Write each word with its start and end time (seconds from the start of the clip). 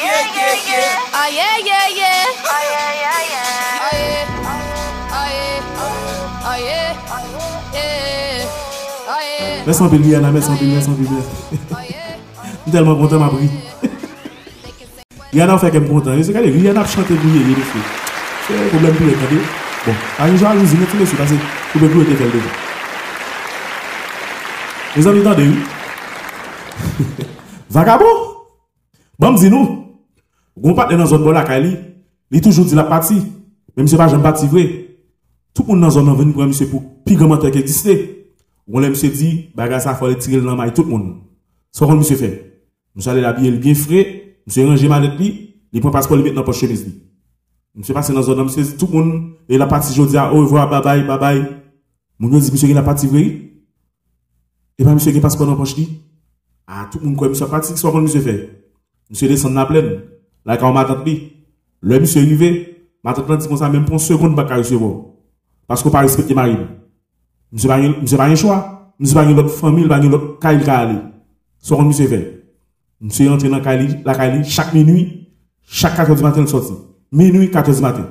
yeah, 0.00 0.22
yeah, 0.36 0.54
yeah. 0.68 1.12
Oh, 1.12 1.28
yeah, 1.28 1.56
yeah, 1.68 1.86
yeah. 1.92 2.24
Oh, 2.44 2.62
yeah, 2.72 2.90
yeah, 3.02 3.20
yeah. 3.32 3.82
Oh, 3.82 3.94
yeah. 3.98 4.24
Oh, 5.12 5.28
yeah. 5.28 5.62
Oh, 6.42 6.56
yeah. 6.56 6.96
Oh, 9.08 9.20
yeah. 9.20 9.66
Mè 9.66 9.72
san 9.72 9.90
pil 9.90 10.02
Rihanna, 10.02 10.30
mè 10.32 10.40
san 10.40 10.56
pil, 10.58 10.72
mè 10.74 10.80
san 10.82 10.96
pil, 10.96 11.08
mè. 11.10 11.22
Mè 12.64 12.72
telman 12.72 12.96
kontan 12.98 13.20
m'a 13.22 13.28
pri. 13.30 13.48
Rihanna 15.32 15.58
fè 15.58 15.70
kem 15.74 15.86
kontan. 15.90 16.16
Mè 16.18 16.24
se 16.26 16.32
kade, 16.34 16.50
Rihanna 16.56 16.86
chante 16.94 17.18
bouye, 17.22 17.44
yè 17.50 17.54
de 17.60 17.68
fè. 17.70 17.84
Se 18.46 18.52
problem 18.72 18.96
pou 18.98 19.10
lè 19.10 19.18
kade. 19.20 19.38
Bon, 19.84 20.02
an 20.22 20.32
yon 20.32 20.40
jan 20.40 20.58
jouzi, 20.62 20.80
mè 20.80 20.88
tou 20.90 20.98
lè 21.02 21.06
sou, 21.06 21.20
pase 21.20 21.38
pou 21.72 21.84
bè 21.84 21.92
kou 21.92 22.06
ete 22.06 22.18
tel 22.18 22.34
devan. 22.34 22.58
Mè 24.96 25.06
zan 25.06 25.18
mi 25.18 25.24
tan 25.28 25.38
de 25.38 25.48
yon. 25.50 25.62
Vagabon! 27.76 28.26
Bam 29.18 29.36
bon, 29.36 29.40
zinou! 29.40 29.81
Gon 30.56 30.74
pas 30.74 30.86
dans 30.86 30.96
la 30.96 31.06
zone 31.06 31.30
là, 31.32 31.44
Kali. 31.44 31.76
Il 32.30 32.40
toujours 32.40 32.64
dit 32.64 32.74
la 32.74 32.84
partie. 32.84 33.22
Mais 33.76 33.82
monsieur 33.82 33.98
pas 33.98 34.08
jamais 34.08 34.22
parti 34.22 34.46
vrai. 34.46 34.98
Tout 35.54 35.62
le 35.62 35.68
monde 35.68 35.80
dans 35.80 35.86
la 35.86 35.92
zone 35.92 36.16
venu 36.16 36.32
pour 36.32 36.44
monsieur 36.44 36.66
pour 36.66 36.82
pire 37.04 37.26
menteur 37.26 37.50
qui 37.50 37.58
existe. 37.58 37.88
On 38.68 38.78
l'a 38.78 38.88
monsieur 38.88 39.10
dit, 39.10 39.50
bagarre 39.54 39.80
ça 39.80 39.94
faut 39.94 40.12
tirer 40.14 40.40
dans 40.40 40.50
la 40.50 40.56
maille 40.56 40.72
tout 40.72 40.82
le 40.82 40.90
monde. 40.90 41.16
Ce 41.70 41.84
qu'on 41.84 41.96
monsieur 41.96 42.16
fait. 42.16 42.62
Monsieur 42.94 43.12
allez 43.12 43.20
l'habiller 43.20 43.50
bien 43.52 43.74
frais, 43.74 44.36
monsieur 44.46 44.66
ranger 44.66 44.88
manette 44.88 45.18
li, 45.18 45.56
passeport 45.80 46.16
li 46.16 46.22
mettre 46.22 46.36
dans 46.36 46.44
poche 46.44 46.60
chemise 46.60 46.86
li. 46.86 47.02
Monsieur 47.74 47.94
passe 47.94 48.10
dans 48.10 48.16
la 48.16 48.22
zone 48.22 48.44
monsieur 48.44 48.64
tout 48.76 48.88
le 48.92 48.98
monde 48.98 49.32
et 49.48 49.58
la 49.58 49.66
partie 49.66 49.94
jodi 49.94 50.16
au 50.16 50.40
revoir 50.40 50.68
bye 50.70 50.82
bye 50.82 51.06
bye 51.06 51.18
bye. 51.18 51.46
Mon 52.18 52.28
dit 52.28 52.50
monsieur 52.52 52.68
qui 52.68 52.74
la. 52.74 52.84
Et 54.78 54.84
pas 54.84 54.94
monsieur 54.94 55.12
qui 55.12 55.20
passeport 55.20 55.46
dans 55.46 55.56
poche 55.56 55.76
li. 55.76 55.88
Ah 56.66 56.88
tout 56.90 57.00
le 57.02 57.08
monsieur 57.08 57.46
parti 57.46 57.76
ce 57.76 57.86
qu'on 57.86 58.00
monsieur 58.00 58.20
fait. 58.20 58.70
Monsieur 59.10 59.28
descend 59.28 59.54
dans 59.54 59.66
la 60.44 60.56
quand 60.56 60.70
on 60.70 60.72
m'attend 60.72 61.02
li. 61.04 61.32
Le 61.80 61.98
monsieur 61.98 62.22
arrivé, 62.22 62.88
m'attend 63.02 63.36
dit 63.36 63.48
comme 63.48 63.56
ça 63.56 63.68
même 63.68 63.84
pour 63.84 63.94
une 63.94 63.98
seconde 63.98 64.36
pas 64.36 64.44
recevoir. 64.56 65.04
Parce 65.66 65.82
qu'on 65.82 65.90
pas 65.90 66.00
respecter 66.00 66.34
mari. 66.34 66.56
Monsieur 67.50 67.68
pas 67.68 67.78
monsieur 67.78 68.16
pas 68.16 68.34
choix. 68.34 68.94
Monsieur 68.98 69.14
pas 69.14 69.24
une 69.24 69.48
famille, 69.48 69.88
pas 69.88 69.98
une 69.98 70.18
caille 70.40 70.68
aller. 70.68 70.98
Ce 71.58 71.74
qu'on 71.74 71.82
monsieur 71.82 72.06
fait. 72.06 72.44
Monsieur 73.00 73.32
entre 73.32 73.48
dans 73.48 73.56
la 73.56 74.14
Kali 74.14 74.44
chaque 74.44 74.72
minuit, 74.74 75.28
chaque 75.62 75.96
14 75.96 76.18
du 76.18 76.22
matin, 76.22 76.46
sorti. 76.46 76.72
Minuit, 77.10 77.50
14 77.50 77.76
du 77.76 77.82
matin. 77.82 78.08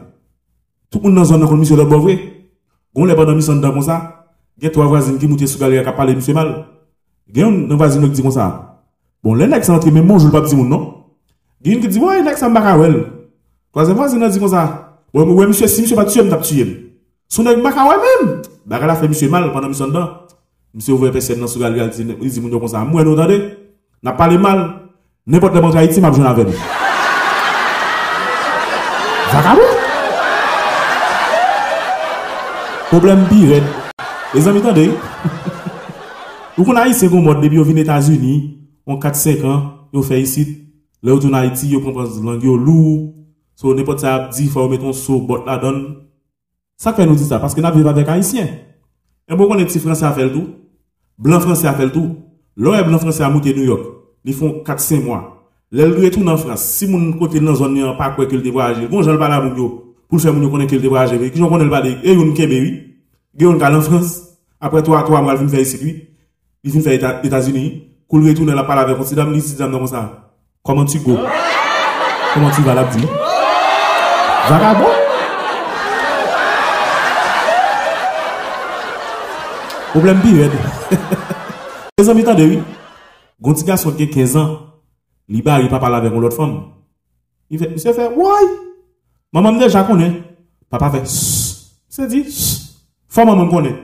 Tout 0.90 1.00
le 1.00 1.06
monde 1.06 1.16
dans 1.16 1.24
zone, 1.24 1.58
monsieur 1.58 1.78
le 1.78 1.86
bon 1.86 2.00
vrai. 2.00 2.20
On 2.94 3.06
les 3.06 3.16
pendant 3.16 3.34
mission 3.34 3.56
dedans 3.56 3.72
comme 3.72 3.82
ça. 3.82 4.34
Il 4.58 4.66
y 4.66 4.68
a 4.68 4.70
trois 4.70 4.88
voisines 4.88 5.18
qui 5.18 5.28
montent 5.28 5.46
sur 5.48 5.62
la 5.62 5.70
galerie 5.70 5.86
qui 5.86 5.96
parlent 5.96 6.16
monsieur 6.16 6.34
mal. 6.34 6.68
Il 7.30 7.38
y 7.38 7.42
a 7.42 7.48
un 7.48 7.76
voisin 7.78 8.02
qui 8.02 8.10
dit 8.10 8.22
comme 8.22 8.32
ça. 8.32 8.84
Bon, 9.24 9.34
les 9.34 9.48
mecs 9.48 9.64
sont 9.64 9.74
entrés, 9.74 9.92
mais 9.92 10.02
moi, 10.02 10.18
je 10.20 10.26
ne 10.26 10.32
pas 10.32 10.42
dire 10.42 10.58
non. 10.58 11.01
Gen 11.62 11.78
yon 11.78 11.82
ki 11.84 11.90
di, 11.94 12.00
woy, 12.02 12.24
nek 12.26 12.40
sa 12.42 12.50
mbaka 12.50 12.74
wel. 12.80 12.96
Troazen 13.72 13.98
vwa 13.98 14.08
zin 14.10 14.20
nan 14.20 14.32
di 14.34 14.40
kon 14.42 14.50
sa, 14.50 14.64
woy, 15.14 15.26
woy, 15.30 15.48
msye, 15.52 15.68
si 15.70 15.84
msye 15.86 15.96
pa 15.96 16.06
tsyem, 16.10 16.30
tap 16.30 16.42
tsyem. 16.42 16.72
Sou 17.30 17.46
nek 17.46 17.60
mbaka 17.62 17.86
wel 17.86 18.02
menm. 18.02 18.32
Baka 18.66 18.88
la 18.90 18.96
fe 18.98 19.08
msye 19.08 19.30
mal, 19.30 19.52
pandan 19.54 19.70
msye 19.70 19.86
an 19.86 19.94
dan. 19.94 20.08
Msye 20.74 20.94
ouve 20.94 21.12
pesen 21.14 21.38
nan 21.40 21.52
sou 21.52 21.62
gal 21.62 21.76
gal, 21.78 21.92
di 21.94 22.40
moun 22.42 22.52
yo 22.52 22.60
kon 22.60 22.72
sa, 22.72 22.82
mwen 22.86 23.06
nou 23.06 23.16
dande, 23.16 23.38
na 24.02 24.16
pale 24.18 24.40
mal, 24.42 24.90
nepot 25.28 25.54
le 25.54 25.62
bantra 25.62 25.84
iti, 25.86 26.02
mab 26.02 26.16
joun 26.16 26.26
avèd. 26.26 26.50
Zaka 29.32 29.54
wè? 29.60 29.68
Problem 32.90 33.28
bi 33.30 33.46
red. 33.54 33.70
E 34.34 34.42
zan 34.42 34.58
mi 34.58 34.66
tande? 34.66 34.90
Ou 36.58 36.66
kon 36.66 36.80
a 36.80 36.88
yi 36.90 36.98
se 36.98 37.08
kon 37.12 37.22
mod 37.22 37.40
debi 37.44 37.62
yo 37.62 37.68
vin 37.68 37.84
Etats-Unis, 37.86 38.50
an 38.90 38.98
4-5 38.98 39.46
an, 39.46 39.62
yo 39.94 40.02
fe 40.02 40.24
yi 40.24 40.28
sit, 40.28 40.58
là 41.04 41.16
où 41.16 41.26
en 41.26 41.34
Haïti, 41.34 41.74
vous 41.74 41.82
comprenez 41.82 42.10
la 42.24 42.32
langue 42.32 42.44
lourd. 42.44 43.14
So, 43.56 43.74
n'importe 43.76 44.00
ça 44.00 44.30
dit, 44.32 44.48
faut 44.48 44.68
mettre 44.68 44.86
un 44.86 44.94
saut, 44.94 45.22
bot 45.22 45.44
la 45.46 45.58
donne. 45.58 45.98
Ça 46.78 46.94
fait 46.94 47.06
nous 47.06 47.16
dire 47.16 47.28
ça, 47.28 47.40
parce 47.40 47.54
que 47.54 47.62
nous 47.62 47.72
vivons 47.72 47.90
avec 47.90 48.08
Haïtiens. 48.08 48.48
Et 49.30 49.36
bon, 49.36 49.48
on 49.50 49.58
est 49.58 49.66
petit 49.66 49.80
français 49.80 50.06
à 50.06 50.16
le 50.18 50.32
tout. 50.32 50.48
Blanc 51.18 51.40
français 51.40 51.68
à 51.68 51.74
faire 51.74 51.86
le 51.86 51.92
tout. 51.92 52.18
L'autre 52.58 52.86
blanc 52.86 52.98
français 52.98 53.24
à 53.24 53.30
monter 53.30 53.54
New 53.54 53.64
York. 53.64 53.84
Ils 54.26 54.34
font 54.34 54.62
4-5 54.66 55.04
mois. 55.04 55.48
L'elle 55.72 55.94
retourne 55.94 56.28
en 56.28 56.38
France. 56.38 56.64
Si 56.64 56.88
mon 56.88 57.14
côté 57.14 57.40
dans 57.40 57.52
la 57.52 57.56
zone, 57.56 57.98
pas 57.98 58.10
quoi 58.10 58.26
que 58.26 58.36
le 58.36 58.50
voyager. 58.52 58.88
Bon, 58.88 59.02
j'en 59.02 59.18
parle 59.18 59.34
à 59.34 59.42
mon. 59.42 59.84
Pour 60.10 60.20
faire 60.20 60.34
mon 60.34 60.50
connaître 60.50 60.76
qu'il 60.76 60.90
voyager. 60.90 61.32
Qui 61.32 61.38
j'en 61.38 61.50
connais 61.50 61.64
le 61.64 61.70
parler. 61.70 61.96
Et 62.04 62.14
yon 62.14 62.34
kebe, 62.34 62.50
oui. 62.50 62.98
Yon 63.40 63.58
kal 63.58 63.76
en 63.76 63.82
France. 63.82 64.38
Après 64.60 64.84
toi, 64.84 65.04
toi, 65.04 65.22
moi, 65.22 65.36
je 65.36 65.42
viens 65.42 65.50
faire 65.50 65.62
ici, 65.62 65.78
lui. 65.78 66.10
Il 66.64 66.72
vient 66.72 66.82
faire 66.82 67.24
États-Unis. 67.24 67.84
Cool 68.08 68.28
retourner 68.28 68.54
la 68.54 68.64
parler 68.64 68.82
avec 68.82 68.98
mon 68.98 69.06
sidam, 69.06 69.32
li 69.32 69.40
sidam 69.40 69.72
comme 69.72 69.88
ça. 69.88 70.31
Comment 70.64 70.86
tu 70.86 71.00
go? 71.00 71.18
Comment 72.34 72.52
tu 72.52 72.62
vas 72.62 72.76
la 72.76 72.84
dire? 72.84 73.10
Vagabond? 74.48 74.86
Problème 79.90 80.22
pire. 80.22 80.52
Les 81.98 82.10
amis, 82.10 82.24
t'as 82.24 82.36
de 82.36 82.44
oui. 82.44 82.60
Gon 83.42 83.54
petit 83.54 83.64
garçon 83.64 83.92
qui 83.92 84.04
a 84.04 84.06
15 84.06 84.38
ans, 84.38 84.60
il 85.28 85.42
va 85.42 85.68
pas 85.68 85.80
parler 85.80 85.96
avec 85.96 86.14
une 86.14 86.24
autre 86.24 86.38
femme. 86.38 86.66
Il 87.50 87.58
fait, 87.58 87.70
monsieur 87.70 87.94
fait, 87.94 88.08
why? 88.16 88.46
Maman 89.34 89.54
déjà 89.54 89.84
connaît. 89.84 90.22
Papa 90.70 90.92
fait, 90.92 91.08
c'est 91.90 92.08
dit, 92.08 92.24
femme 93.10 93.28
maman 93.28 93.50
connaît. 93.50 93.76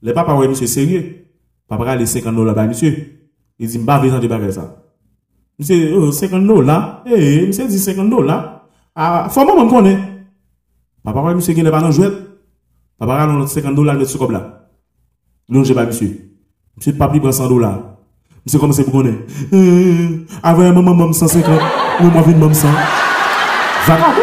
Le 0.00 0.14
papa 0.14 0.34
ouais 0.34 0.46
monsieur 0.46 0.68
sérieux. 0.68 1.26
Papa 1.66 1.90
a 1.90 1.96
laissé 1.96 2.22
quand 2.22 2.30
nous 2.32 2.44
là-bas 2.44 2.66
monsieur. 2.66 3.18
Il 3.58 3.68
dit, 3.68 3.78
m'bavez 3.78 4.10
de 4.10 4.18
débarrasser 4.18 4.52
ça. 4.52 4.83
Monsieur, 5.58 5.94
oh, 5.96 6.10
50 6.12 6.46
dollars. 6.46 7.02
Eh, 7.06 7.46
monsieur 7.46 7.66
dit 7.66 7.78
50 7.78 8.10
dollars. 8.10 8.66
Ah, 8.94 9.28
femme 9.30 9.46
maman 9.46 9.64
me 9.64 9.70
connaît. 9.70 9.98
Papa 11.02 11.20
ouais 11.20 11.34
monsieur 11.34 11.54
qui 11.54 11.62
n'est 11.62 11.70
pas 11.70 11.80
dans 11.80 11.90
jouet. 11.90 12.10
Papa 12.98 13.14
a 13.14 13.26
dans 13.26 13.46
50 13.46 13.74
dollars 13.74 13.96
de 13.98 14.04
ce 14.04 14.16
comme 14.18 14.32
là. 14.32 14.68
Non, 15.48 15.62
j'ai 15.62 15.74
pas 15.74 15.86
monsieur. 15.86 16.30
Monsieur 16.76 16.92
papi 16.94 17.20
prend 17.20 17.30
100 17.32 17.48
dollars. 17.48 17.78
Monsieur 18.44 18.58
commence 18.58 18.80
pour 18.82 18.92
connaître? 18.92 19.22
Euh, 19.52 20.26
avant 20.42 20.72
maman 20.72 20.94
maman 20.94 21.12
150, 21.12 21.60
ou 22.00 22.04
moi 22.04 22.22
vinn 22.22 22.38
maman 22.38 22.54
100. 22.54 22.68
Vagabond. 23.86 24.20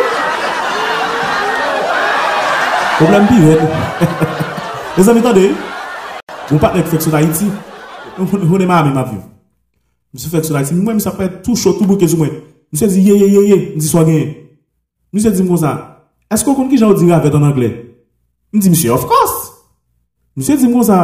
Problème 2.98 3.28
pire. 3.28 3.58
Les 4.98 5.10
amis, 5.10 5.20
attendez. 5.20 5.52
Mon 6.52 6.58
partenaire 6.58 6.84
qui 6.84 6.92
fait 6.92 7.02
sur 7.02 7.12
Mwen 10.12 10.24
se 10.24 10.30
fèk 10.32 10.46
sou 10.46 10.56
la 10.56 10.62
iti. 10.66 10.76
Mwen 10.76 10.86
mwen 10.98 11.04
sa 11.04 11.14
fèk 11.16 11.40
tou 11.46 11.56
chotou 11.56 11.88
bouke 11.88 12.08
sou 12.10 12.20
mwen. 12.20 12.34
Mwen 12.72 12.80
se 12.82 12.90
di 12.92 13.06
ye 13.08 13.16
ye 13.16 13.28
ye 13.32 13.42
ye. 13.48 13.58
Mwen 13.72 13.80
di 13.80 13.88
swa 13.88 14.04
genye. 14.08 14.26
Mwen 15.12 15.24
se 15.24 15.32
di 15.38 15.48
mwen 15.48 15.62
sa. 15.64 15.72
Esko 16.32 16.56
kon 16.56 16.70
ki 16.72 16.80
jan 16.80 16.92
ou 16.92 17.00
di 17.00 17.08
ravet 17.10 17.36
an 17.36 17.48
Angle? 17.48 17.70
Mwen 18.52 18.66
di 18.66 18.74
mwen 18.74 18.82
se 18.82 18.92
of 18.92 19.08
course. 19.08 19.52
Mwen 20.36 20.46
se 20.48 20.60
di 20.60 20.68
mwen 20.68 20.88
sa. 20.88 21.00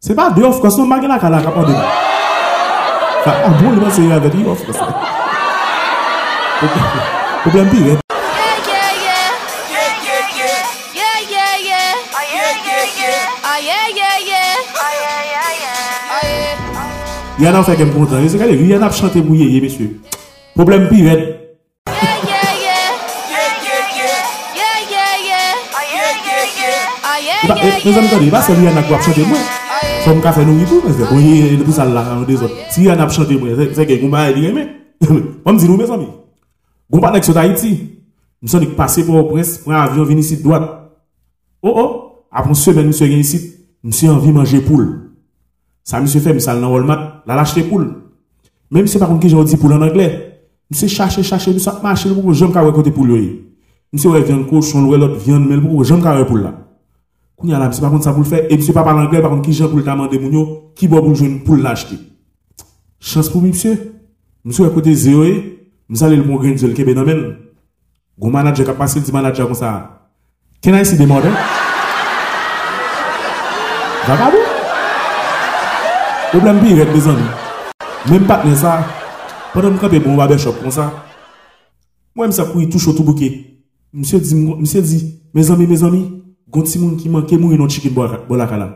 Se 0.00 0.16
pa 0.16 0.30
de 0.32 0.46
of 0.48 0.60
course. 0.60 0.80
Mwen 0.80 0.88
magen 0.88 1.12
la 1.12 1.20
kala 1.20 1.42
kapan 1.44 1.68
de 1.68 1.76
mwen. 1.76 1.88
Fèk 3.26 3.36
an 3.36 3.50
ah 3.52 3.58
bon 3.60 3.74
le 3.76 3.80
mwen 3.84 3.96
se 3.96 4.08
ravet. 4.08 4.40
Of 4.48 4.64
course. 4.64 4.84
Problem 7.44 7.68
pi. 7.68 7.88
Eh. 7.92 8.09
Yeah, 22.28 22.52
yeah. 22.60 22.90
Yeah, 23.30 23.48
yeah, 23.64 23.82
yeah. 23.96 24.20
Yeah, 24.54 24.76
yeah, 24.90 25.12
yeah. 25.28 25.54
Ah, 25.72 25.84
yeah, 25.90 26.10
yeah, 26.26 26.44
yeah. 26.60 27.02
Ah, 27.02 27.18
yeah, 27.20 27.48
Bah, 27.48 27.56
yeah, 27.62 27.78
eh, 27.78 27.88
Mes 27.88 27.96
amis, 27.96 28.06
yeah. 28.08 28.14
attendez, 28.14 28.30
pas 28.30 28.42
c'est 28.42 28.52
Yann 28.52 28.84
qui 28.86 28.94
a 28.94 29.00
chanté 29.00 29.24
moi. 29.24 29.38
Me 30.14 30.20
faire 30.20 30.46
nous 30.46 30.64
tout, 30.66 30.80
parce 30.82 30.96
que 30.96 31.14
il 31.18 31.54
est 31.60 31.64
tout 31.64 31.72
ça 31.72 31.84
là, 31.84 32.04
des 32.26 32.36
autres. 32.42 32.54
Si 32.70 32.82
Yann 32.82 33.00
a 33.00 33.08
chanté 33.08 33.36
moi, 33.38 33.48
c'est- 33.74 33.86
que 33.86 34.00
vous 34.00 34.08
m'avez 34.08 34.38
dit, 34.38 34.52
mais. 34.52 34.68
On 35.46 35.52
me 35.54 35.66
nous, 35.66 35.76
mes 35.78 35.90
amis. 35.90 36.08
Vous 36.90 37.00
parlez 37.00 37.22
sur 37.22 37.36
Haïti. 37.38 37.96
Nous 38.42 38.48
sommes 38.48 38.66
passés 38.74 39.04
pour 39.04 39.28
presse, 39.28 39.58
pour 39.58 39.72
un 39.72 39.82
avion, 39.82 40.04
venir 40.04 40.20
ici 40.20 40.36
droite. 40.42 40.68
Oh, 41.62 41.72
oh, 41.76 42.24
après 42.32 42.48
une 42.50 42.54
semaine, 42.54 42.86
monsieur 42.88 43.06
vient 43.06 43.18
ici, 43.18 43.54
monsieur 43.82 44.10
a 44.10 44.12
envie 44.14 44.32
manger 44.32 44.60
poule. 44.60 45.09
Ça, 45.90 45.98
monsieur 45.98 46.20
fait, 46.20 46.32
monsieur, 46.32 46.52
dans 46.60 46.72
Walmart, 46.72 47.24
la 47.26 47.34
lâche 47.34 47.56
les 47.56 47.64
poules. 47.64 47.92
Même 48.70 48.86
si 48.86 48.96
par 48.96 49.08
contre, 49.08 49.26
j'ai 49.26 49.42
dit 49.42 49.56
poules 49.56 49.72
en 49.72 49.82
anglais, 49.82 50.46
monsieur 50.70 50.86
chercher, 50.86 51.24
chercher, 51.24 51.52
monsieur 51.52 51.72
marcher, 51.82 52.08
le 52.10 52.14
pour 52.14 52.32
j'aime 52.32 52.52
qu'à 52.52 52.62
côté 52.70 52.92
poules, 52.92 53.40
monsieur, 53.92 54.10
ouais, 54.10 54.22
viande 54.22 54.46
cochon, 54.46 54.84
ouais, 54.84 54.96
l'autre 54.96 55.16
viande, 55.16 55.48
mais 55.48 55.58
pour 55.58 55.82
j'aime 55.82 56.00
qu'à 56.00 56.24
poules 56.24 56.42
là. 56.42 56.54
Qu'on 57.34 57.48
y 57.48 57.52
a 57.52 57.58
là, 57.58 57.66
monsieur, 57.66 57.82
par 57.82 57.90
contre, 57.90 58.04
ça 58.04 58.12
pour 58.12 58.20
le 58.22 58.28
faire, 58.28 58.46
et 58.48 58.56
monsieur, 58.56 58.72
pas 58.72 58.84
parle 58.84 59.00
anglais, 59.00 59.20
par 59.20 59.30
contre, 59.30 59.42
qui 59.42 59.52
j'aime 59.52 59.66
pour 59.66 59.78
le 59.78 59.82
demander, 59.82 60.20
mounio, 60.20 60.70
qui 60.76 60.86
boit 60.86 61.02
pour 61.02 61.12
jouer 61.12 61.26
une 61.26 61.42
poule 61.42 61.60
l'acheter. 61.60 61.98
Chance 63.00 63.28
pour 63.28 63.42
monsieur. 63.42 63.94
Monsieur, 64.44 64.66
à 64.66 64.68
côté 64.68 64.94
zéro, 64.94 65.24
monsieur, 65.88 66.06
allez 66.06 66.14
le 66.14 66.22
bon 66.22 66.36
grain 66.36 66.52
de 66.52 66.66
le 66.68 66.72
Québec, 66.72 66.94
non, 66.94 67.04
même. 67.04 67.34
Gros 68.16 68.30
manager 68.30 68.64
qui 68.64 68.70
a 68.70 68.74
passé, 68.74 69.00
dit 69.00 69.10
manager 69.10 69.44
comme 69.44 69.56
ça. 69.56 70.08
Can 70.62 70.72
I 70.72 70.86
see 70.86 70.96
the 70.96 71.08
mother? 71.08 71.32
Vagabond? 74.06 74.59
Problem 76.30 76.60
pi 76.62 76.76
ret 76.78 76.90
bezan 76.94 77.18
Mem 78.06 78.26
patne 78.28 78.54
sa 78.54 78.84
Padan 79.50 79.72
mwen 79.72 79.80
kape 79.82 79.98
bon 80.04 80.14
wabeshop 80.14 80.60
kon 80.62 80.70
sa 80.70 80.84
Mwen 82.14 82.30
msa 82.30 82.44
kou 82.46 82.62
yi 82.62 82.68
tou 82.70 82.78
chotou 82.78 83.02
bouke 83.02 83.26
Mse 83.92 84.20
di, 84.22 84.36
mse 84.38 84.82
di 84.86 85.00
Me 85.34 85.42
zami, 85.42 85.66
me 85.66 85.76
zami 85.76 86.04
Gonti 86.46 86.78
moun 86.78 86.94
ki 86.96 87.10
manke 87.10 87.34
moun 87.38 87.58
yon 87.58 87.68
chikin 87.68 87.90
bolakala 87.90 88.68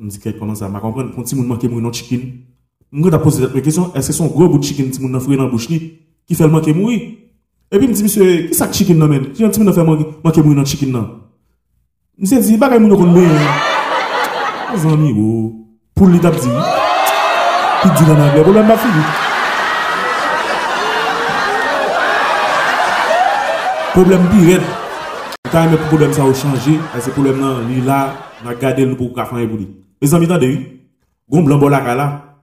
Mwen 0.00 0.10
di 0.10 0.18
kek 0.18 0.40
koman 0.40 0.58
sa 0.58 0.68
Ma 0.68 0.82
kompren 0.82 1.12
konti 1.14 1.38
moun 1.38 1.46
manke 1.46 1.70
moun 1.70 1.86
yon 1.86 1.94
chikin 1.94 2.26
Mwen 2.90 3.06
gwa 3.06 3.14
da 3.14 3.22
pose 3.22 3.38
tet 3.38 3.54
me 3.54 3.62
kesyon 3.62 3.94
Eske 3.94 4.12
son 4.12 4.34
gro 4.34 4.48
bout 4.48 4.66
chikin 4.66 4.90
ti 4.90 4.98
moun 5.00 5.14
nan 5.14 5.22
fure 5.22 5.38
nan 5.38 5.50
bouch 5.50 5.70
li 5.70 5.78
Ki 6.26 6.34
fel 6.34 6.50
manke 6.50 6.74
moun 6.74 6.98
E 7.70 7.78
pi 7.78 7.86
mdi 7.86 8.02
mse 8.02 8.30
Ki 8.50 8.58
sak 8.58 8.74
chikin 8.74 8.98
nan 8.98 9.14
men 9.14 9.30
Ki 9.30 9.46
yon 9.46 9.54
ti 9.54 9.62
moun 9.62 9.70
nan 9.70 9.78
fel 9.78 9.86
manke 10.26 10.42
moun 10.42 10.58
yon 10.58 10.66
chikin 10.66 10.90
nan 10.90 11.06
Mse 12.18 12.42
di 12.42 12.58
bagay 12.58 12.82
moun 12.82 12.96
yon 12.96 13.04
kon 13.06 13.14
mwen 13.14 13.30
Mwen 14.72 14.88
zami 14.90 15.14
wou 15.14 15.61
pour 16.02 16.10
li 16.10 16.18
tap 16.18 16.34
di. 16.34 16.48
Qui 17.80 17.88
dit 17.96 18.04
dans 18.06 18.16
l'anglais, 18.16 18.42
problème 18.42 18.66
pas 18.66 18.76
fini. 18.76 19.02
Problème 23.92 24.28
pire. 24.30 24.60
Quand 25.52 25.64
même 25.64 25.78
problème 25.86 26.12
ça 26.12 26.24
a 26.24 26.34
changé, 26.34 26.80
ce 26.98 27.10
problème 27.10 27.40
là, 27.40 27.56
il 27.70 27.84
là, 27.84 28.14
n'a 28.44 28.54
gardé 28.54 28.84
le 28.84 28.96
pour 28.96 29.14
faire 29.14 29.28
pour 29.28 29.38
lui. 29.38 29.76
Les 30.00 30.12
amis 30.12 30.24
attendez, 30.24 30.88
gon 31.30 31.42
blanc 31.42 31.68
la 31.68 31.80
kala. 31.80 32.38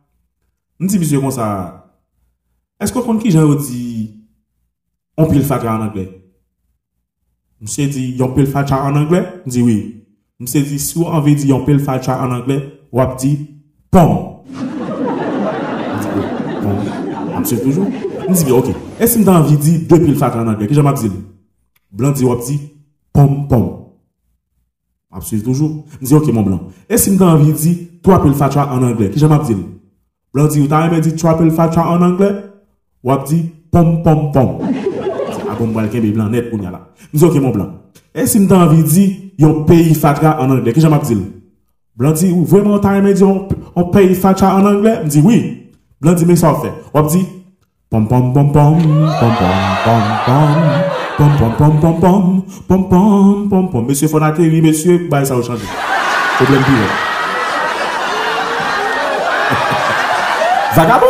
On 0.80 0.86
dit 0.86 0.98
monsieur 0.98 1.20
comme 1.20 1.32
ça. 1.32 1.92
Est-ce 2.80 2.94
qu'on 2.94 3.02
compte 3.02 3.22
qui 3.22 3.30
j'ai 3.30 3.46
dit 3.58 4.22
on 5.18 5.26
peut 5.26 5.36
le 5.36 5.42
faire 5.42 5.66
en 5.66 5.82
anglais? 5.82 6.24
Monsieur 7.60 7.88
dit 7.88 8.18
on 8.22 8.30
peut 8.30 8.42
le 8.42 8.48
faire 8.48 8.72
en 8.72 8.96
anglais? 8.96 9.42
On 9.46 9.50
dit 9.50 9.62
oui. 9.62 10.06
Monsieur 10.40 10.62
dit 10.62 10.80
si 10.80 10.98
on 10.98 11.20
veut 11.20 11.36
dire 11.36 11.58
on 11.58 11.66
peut 11.66 11.74
le 11.74 11.80
faire 11.80 12.00
en 12.22 12.32
anglais, 12.32 12.79
ou 12.92 13.02
a 13.02 13.16
pom. 13.92 14.30
Je 17.44 17.56
toujours. 17.56 17.88
Je 18.30 18.52
ok, 18.52 18.68
est-ce 19.00 19.18
que 19.18 19.24
j'ai 19.24 19.30
envie 19.30 19.58
de 19.58 19.62
dire 19.62 19.80
deux 19.90 20.00
piles 20.00 20.24
en 20.24 20.48
anglais? 20.48 20.68
Que 20.68 20.74
j'aime 20.74 20.94
dit? 20.94 21.12
Blanc 21.92 22.12
dit, 22.12 22.26
ou 22.26 22.36
pom 23.12 23.48
pom. 23.48 23.86
Je 25.20 25.38
toujours. 25.38 25.86
Je 25.94 25.98
me 26.02 26.06
dis, 26.06 26.14
ok, 26.14 26.34
mon 26.34 26.44
blanc. 26.44 26.60
Est-ce 26.88 27.10
que 27.10 27.18
j'ai 27.18 27.24
envie 27.24 27.52
de 27.52 27.58
dire 27.58 27.78
trois 28.04 28.22
piles 28.22 28.34
en 28.42 28.84
anglais? 28.84 29.10
Que 29.10 29.18
j'aime 29.18 29.40
dit? 29.46 29.56
Blanc 30.34 30.48
dit, 30.48 30.62
ou 30.62 30.68
t'as 30.68 30.88
aimé 30.88 31.02
dire 31.02 31.16
trois 31.16 31.38
piles 31.38 31.54
en 31.58 32.02
anglais? 32.02 32.36
Ou 33.04 33.12
a 33.12 33.26
pom 33.72 34.04
pom 34.04 34.32
pom. 34.32 34.60
A 35.50 35.56
bon 35.56 35.68
balken 35.70 36.02
be 36.02 36.14
blanc 36.14 36.30
net 36.30 36.50
ou 36.52 36.58
n'y 36.58 36.68
a 36.68 36.72
là. 36.72 36.90
Je 37.14 37.18
me 37.18 37.20
dis, 37.20 37.38
ok, 37.38 37.42
mon 37.42 37.52
blanc. 37.52 37.70
Est-ce 38.14 38.38
que 38.38 38.48
j'ai 38.48 38.54
envie 38.54 38.84
de 38.84 38.88
dire 38.88 39.18
yon 39.40 39.64
pays 39.64 39.96
fatra 39.96 40.42
en 40.42 40.52
anglais? 40.52 40.74
Que 40.74 40.82
j'aime 40.82 41.00
dit? 41.04 41.18
Blan 41.96 42.12
dit, 42.12 42.34
vraiment, 42.46 42.80
t'as 42.80 42.96
aimé 42.96 43.14
dire, 43.14 43.28
on, 43.28 43.48
on 43.76 43.84
paye 43.86 44.16
Facha 44.16 44.56
en 44.56 44.66
anglais? 44.66 45.04
Me 45.04 45.10
dit, 45.10 45.22
oui. 45.24 45.72
Blan 46.02 46.14
dit, 46.14 46.26
mais 46.26 46.36
ça 46.36 46.56
fait. 46.62 46.72
On 46.94 47.02
dit, 47.02 47.26
pom 47.90 48.08
pom 48.08 48.34
pom 48.34 48.52
pom, 48.52 48.78
pom 48.78 48.82
pom 48.82 49.32
pom 49.86 50.02
pom, 50.26 50.52
pom 51.18 51.32
pom 51.38 51.54
pom 51.58 51.80
pom 51.80 52.00
pom, 52.00 52.44
pom 52.68 52.90
pom 52.90 53.50
pom 53.50 53.70
pom. 53.70 53.86
Monsieur 53.86 54.08
Fonateri, 54.08 54.62
monsieur, 54.62 55.08
bah, 55.10 55.26
ça 55.26 55.36
va 55.36 55.42
changer. 55.42 55.66
Problème 56.38 56.64
pire. 56.64 57.10
Vagabond! 60.76 61.06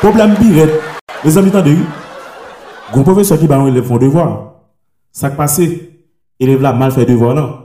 Problème 0.00 0.34
pire. 0.34 0.68
Les 1.24 1.38
amis, 1.38 1.50
t'en 1.50 1.62
Gros 2.92 3.02
professeur 3.02 3.38
qui 3.38 3.46
bat 3.46 3.56
un 3.56 3.66
élève 3.66 3.84
font 3.84 3.98
devoir. 3.98 4.54
Ça 5.12 5.30
qui 5.30 5.36
passe, 5.36 5.60
élève 6.40 6.60
là, 6.60 6.72
mal 6.72 6.90
fait 6.90 7.04
devoir, 7.04 7.34
non? 7.34 7.63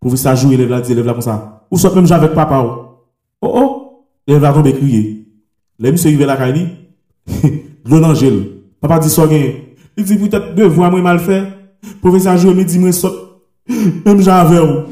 Professeur 0.00 0.36
joue, 0.36 0.52
élève 0.52 0.70
là 0.70 0.80
dit, 0.80 0.92
élève 0.92 1.06
là 1.06 1.12
comme 1.12 1.22
ça. 1.22 1.66
Ou 1.70 1.78
soit 1.78 1.94
même 1.94 2.10
avec 2.10 2.32
papa. 2.32 2.62
Oh 2.62 2.96
oh, 3.42 4.06
élève 4.26 4.42
là 4.42 4.52
tombe 4.52 4.72
crier. 4.72 5.26
Les 5.78 5.92
monsieur 5.92 6.08
arrivé 6.08 6.26
là, 6.26 6.48
il 6.48 6.54
dit, 6.54 7.62
l'eau 7.84 8.00
d'angèle. 8.00 8.42
Papa 8.80 8.98
dit, 8.98 9.10
soit 9.10 9.28
il 9.96 10.04
dit 10.04 10.16
peut-être 10.18 10.54
deux 10.54 10.68
fois 10.70 10.90
moi 10.90 11.00
mal 11.00 11.18
fait. 11.18 11.44
Professeur 12.00 12.36
Joe 12.36 12.54
me 12.54 12.64
dit 12.64 12.78
moi 12.78 12.92
saute. 12.92 13.14
Même 14.04 14.20
j'avais 14.20 14.58
ou. 14.58 14.84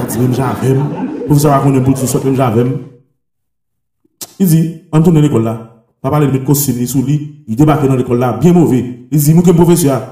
Il 0.00 0.06
dit 0.08 0.18
même 0.18 0.34
j'avais. 0.34 0.76
Professeur 1.26 1.52
a 1.52 1.60
connu 1.60 1.80
pour 1.82 1.94
tout 1.94 2.06
saute 2.06 2.24
même 2.24 2.34
j'avais. 2.34 2.66
Il 4.40 4.46
dit 4.46 4.82
on 4.92 5.02
tourne 5.02 5.20
l'école 5.20 5.44
là. 5.44 5.84
Papa 6.00 6.18
le 6.18 6.32
mettre 6.32 6.44
costume 6.44 6.84
sous 6.84 7.02
lui, 7.02 7.44
il 7.46 7.54
débarque 7.54 7.86
dans 7.86 7.94
l'école 7.94 8.18
là 8.18 8.32
bien 8.32 8.52
mauvais. 8.52 9.06
Il 9.12 9.18
dit 9.18 9.34
moi 9.34 9.44
que 9.44 9.52
professeur 9.52 10.02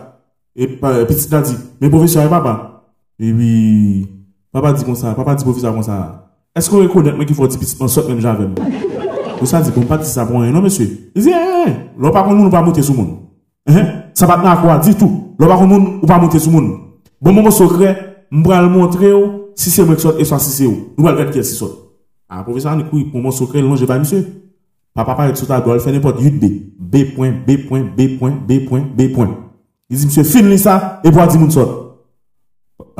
et 0.54 0.68
petit 0.68 1.34
a 1.34 1.40
dit 1.42 1.56
mais 1.80 1.90
professeur 1.90 2.24
et 2.24 2.28
papa? 2.28 2.69
Et 3.20 3.32
puis 3.32 4.08
papa 4.52 4.72
dit 4.72 4.84
comme 4.84 4.96
ça, 4.96 5.14
papa 5.14 5.34
dit 5.34 5.44
professeur 5.44 5.72
comme 5.72 5.82
ça. 5.82 6.32
Est-ce 6.56 6.68
qu'on 6.68 6.78
reconnaît 6.78 7.12
moi 7.12 7.24
qu'il 7.24 7.36
faut 7.36 7.46
on 7.80 7.88
saute 7.88 8.08
même 8.08 8.20
j'avais. 8.20 8.48
Pour 9.40 9.48
ça, 9.48 9.62
dit, 9.62 9.70
bon, 9.74 9.86
pas 9.86 9.96
dire 9.96 10.06
ça 10.06 10.26
pour 10.26 10.38
rien, 10.38 10.52
non, 10.52 10.60
monsieur? 10.60 11.10
Il 11.16 11.22
dit, 11.22 11.30
eh, 11.30 11.70
l'on 11.96 12.10
pas 12.10 12.28
nous, 12.30 12.50
pas 12.50 12.60
monter 12.60 12.82
sur 12.82 12.94
monde. 12.94 13.20
Eh, 13.66 13.72
ça 14.12 14.26
va 14.26 14.34
à 14.34 14.56
quoi? 14.58 14.76
Dis 14.76 14.94
tout. 14.94 15.34
L'on 15.38 15.46
pas 15.46 15.64
nous, 15.64 15.98
ou 16.02 16.06
pas 16.06 16.18
monter 16.18 16.38
sur 16.38 16.52
monde. 16.52 16.72
Bon, 17.22 17.32
mon 17.32 17.50
secret, 17.50 18.26
m'bral 18.30 18.68
montrer, 18.68 19.10
si 19.54 19.70
c'est 19.70 19.82
moi 19.82 19.94
qui 19.94 20.02
sort, 20.02 20.18
et 20.18 20.26
soit 20.26 20.38
si 20.40 20.50
c'est 20.50 20.66
où. 20.66 20.90
Nous 20.98 21.06
allons 21.06 21.16
regarder 21.16 21.40
qui 21.40 21.48
qui 21.48 21.54
sort. 21.54 21.70
Ah, 22.28 22.42
professeur, 22.42 22.74
on 22.76 22.80
écoute, 22.80 23.10
pour 23.10 23.22
mon 23.22 23.30
secret, 23.30 23.62
non, 23.62 23.76
j'ai 23.76 23.86
pas, 23.86 23.98
monsieur. 23.98 24.26
Papa, 24.92 25.14
parle 25.14 25.32
tout 25.32 25.50
à 25.50 25.64
l'heure, 25.64 25.80
fait 25.80 25.90
n'importe 25.90 26.20
8 26.20 26.32
B. 26.78 27.14
Point, 27.16 27.32
B 27.46 27.66
point, 27.66 27.84
B 27.96 28.18
point, 28.18 28.32
B 28.46 28.66
point, 28.68 28.82
B 28.94 29.10
point. 29.14 29.38
Il 29.88 29.96
dit, 29.96 30.04
monsieur, 30.04 30.22
finis 30.22 30.58
ça, 30.58 31.00
et 31.02 31.10
pour 31.10 31.26
dire 31.26 31.40
mon 31.40 31.48
sort. 31.48 31.79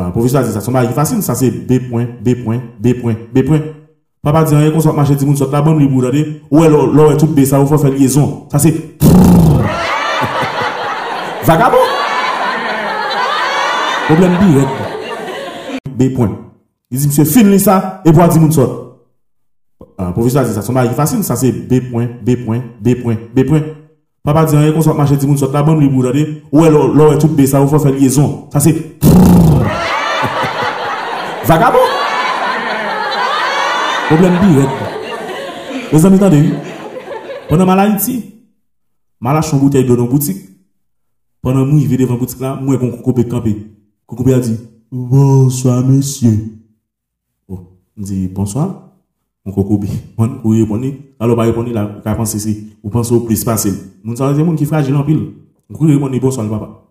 Ah, 0.03 0.11
professeur 0.11 0.43
dit 0.43 0.51
ça, 0.51 0.61
c'est 0.61 0.73
facile, 0.95 1.23
ça 1.23 1.35
c'est 1.35 1.51
B 1.51 1.91
point, 1.91 2.07
B 2.25 2.43
point, 2.43 2.61
B 2.79 2.95
point, 2.95 3.15
B 3.35 3.45
point. 3.45 3.61
Papa 4.23 4.45
dit, 4.45 4.55
rien 4.55 4.71
qu'on 4.71 4.81
soit 4.81 4.95
marché, 4.95 5.15
dit, 5.15 5.27
moun 5.27 5.37
sort 5.37 5.51
la 5.51 5.61
bonne 5.61 5.79
libre, 5.79 5.99
regardez. 5.99 6.41
Ouais, 6.51 6.71
l'or 6.71 7.13
est 7.13 7.19
tout 7.19 7.27
B, 7.27 7.45
ça 7.45 7.59
vous 7.59 7.77
faire 7.77 7.91
liaison. 7.91 8.47
Ça 8.51 8.59
c'est. 8.59 8.73
Vagabond. 11.45 11.77
Problème 14.07 14.39
direct. 14.39 14.69
B 15.91 16.15
point. 16.15 16.31
Il 16.91 16.99
dit, 16.99 17.09
monsieur, 17.09 17.25
finis 17.25 17.61
ça, 17.61 18.01
et 18.07 18.13
pour 18.13 18.27
dire, 18.27 18.41
moun 18.41 18.53
sort. 18.53 18.97
Un 19.99 20.13
professeur 20.13 20.47
dit 20.47 20.55
ça, 20.55 20.63
son 20.63 20.73
mari 20.73 20.89
facile, 20.97 21.23
ça 21.23 21.37
c'est 21.37 21.53
B 21.53 21.91
point, 21.91 22.09
B 22.25 22.47
point, 22.47 22.63
B 22.81 22.95
point, 23.03 23.17
B 23.37 23.45
point. 23.45 23.61
Papa 24.25 24.47
dit, 24.47 24.57
rien 24.57 24.73
qu'on 24.73 24.81
soit 24.81 24.95
marché, 24.95 25.17
dit, 25.17 25.27
moun 25.27 25.37
sort 25.37 25.53
la 25.53 25.63
bonne 25.63 25.81
libre, 25.81 25.99
regardez. 25.99 26.43
Ouais, 26.51 26.71
l'or 26.71 27.13
est 27.13 27.19
tout 27.19 27.29
B, 27.29 27.45
ça 27.45 27.61
vous 27.61 27.79
faire 27.79 27.93
liaison. 27.93 28.49
Ça 28.51 28.61
c'est. 28.61 28.97
Vagabond. 31.45 31.79
Problème 34.09 34.39
direct. 34.41 34.71
Les 35.93 36.07
amis, 36.07 36.17
attendez. 36.17 36.51
Pendant 37.49 37.67
mal 37.67 37.81
Haïti, 37.81 38.25
mal 39.21 39.41
une 39.53 39.59
bouteille 39.59 39.85
boutique. 39.85 40.51
Pendant 41.43 41.65
que 41.65 41.79
je 41.79 41.97
devant 41.97 42.13
la 42.13 42.19
boutique 42.19 42.41
là, 42.41 42.59
moi, 42.61 42.77
mon 42.79 42.91
coco 42.91 43.23
campé. 43.25 43.57
Coco 44.07 44.31
a 44.33 44.39
dit, 44.39 44.59
bonsoir, 44.93 45.85
monsieur. 45.85 46.59
Oh, 47.49 47.61
je 47.97 48.03
dis, 48.03 48.29
bonsoir. 48.29 48.91
Mon 49.45 49.53
coco 49.53 49.81
on 50.19 50.27
vous 50.45 50.51
répondez. 50.51 51.15
Alors, 51.19 51.37
pas 51.37 51.43
répondre 51.45 51.73
là, 51.73 52.01
qu'à 52.05 52.15
penser 52.15 52.39
si, 52.39 52.77
vous 52.83 52.91
pensez 52.91 53.15
au 53.15 53.21
plus 53.21 53.43
facile. 53.43 53.75
Mon 54.05 54.15
ça, 54.15 54.33
c'est 54.35 54.45
mon 54.45 54.55
qui 54.55 54.67
fragile. 54.67 54.95
Vous 55.69 55.87
répondez, 55.87 56.21
bonsoir, 56.21 56.49
papa. 56.49 56.83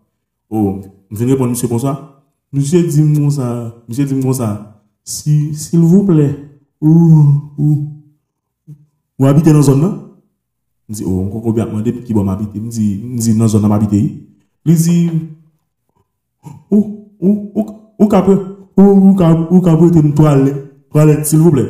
Oh, 0.50 0.82
je 1.12 1.18
viens 1.18 1.28
répondre, 1.28 1.52
monsieur, 1.52 1.68
bonsoir. 1.68 2.19
Monsieur, 2.52 2.82
dis-moi 2.88 3.30
ça, 3.30 3.76
monsieur, 3.88 4.06
dis-moi 4.06 4.34
ça. 4.34 4.82
Si, 5.04 5.54
s'il 5.54 5.80
vous 5.80 6.04
plaît, 6.04 6.36
ou, 6.82 7.24
ou, 7.58 7.92
ou 9.20 9.26
habiter 9.26 9.54
dans 9.54 9.62
zone 9.62 9.82
là? 9.82 10.00
Je 10.90 10.96
dis, 10.96 11.04
oh, 11.06 11.30
on 11.32 11.52
bien 11.52 11.68
demander 11.68 11.94
qui 11.94 12.14
va 12.14 12.24
m'habiter. 12.24 12.60
Je 12.60 12.70
dis, 12.70 13.02
je 13.02 13.22
dis, 13.22 13.38
dans 13.38 13.48
zone 13.48 13.68
m'habiter. 13.68 14.28
Il 14.66 14.76
dit, 14.76 15.12
ou, 16.72 17.10
ou, 17.20 17.52
ou, 17.54 17.66
ou 18.00 18.08
capé, 18.08 18.32
ou, 18.76 18.82
ou, 18.82 19.16
ou 19.52 19.62
capé, 19.62 20.00
une 20.00 20.14
toilette, 20.16 20.90
toilette, 20.90 21.28
s'il 21.28 21.40
vous 21.40 21.52
plaît. 21.52 21.70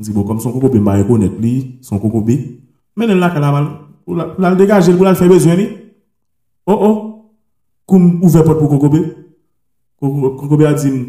Je 0.00 0.06
dis, 0.06 0.12
bon, 0.12 0.24
comme 0.24 0.40
son 0.40 0.50
coco 0.50 0.68
B 0.68 0.76
m'a 0.76 0.96
reconnaître, 0.96 1.40
lui, 1.40 1.78
son 1.80 2.00
coco 2.00 2.20
B. 2.20 2.30
Mais 2.96 3.06
là, 3.06 3.30
qu'elle 3.30 3.44
a 3.44 3.52
mal, 3.52 3.68
pour 4.04 4.16
la 4.16 4.54
dégager, 4.56 4.92
pour 4.94 5.04
la 5.04 5.14
faire 5.14 5.28
besoin, 5.28 5.54
lui. 5.54 5.68
Oh, 6.66 6.78
oh, 6.80 7.30
comme 7.86 8.22
ouvert 8.24 8.42
porte 8.42 8.58
pour 8.58 8.68
coco 8.68 8.88
Dit, 10.02 11.06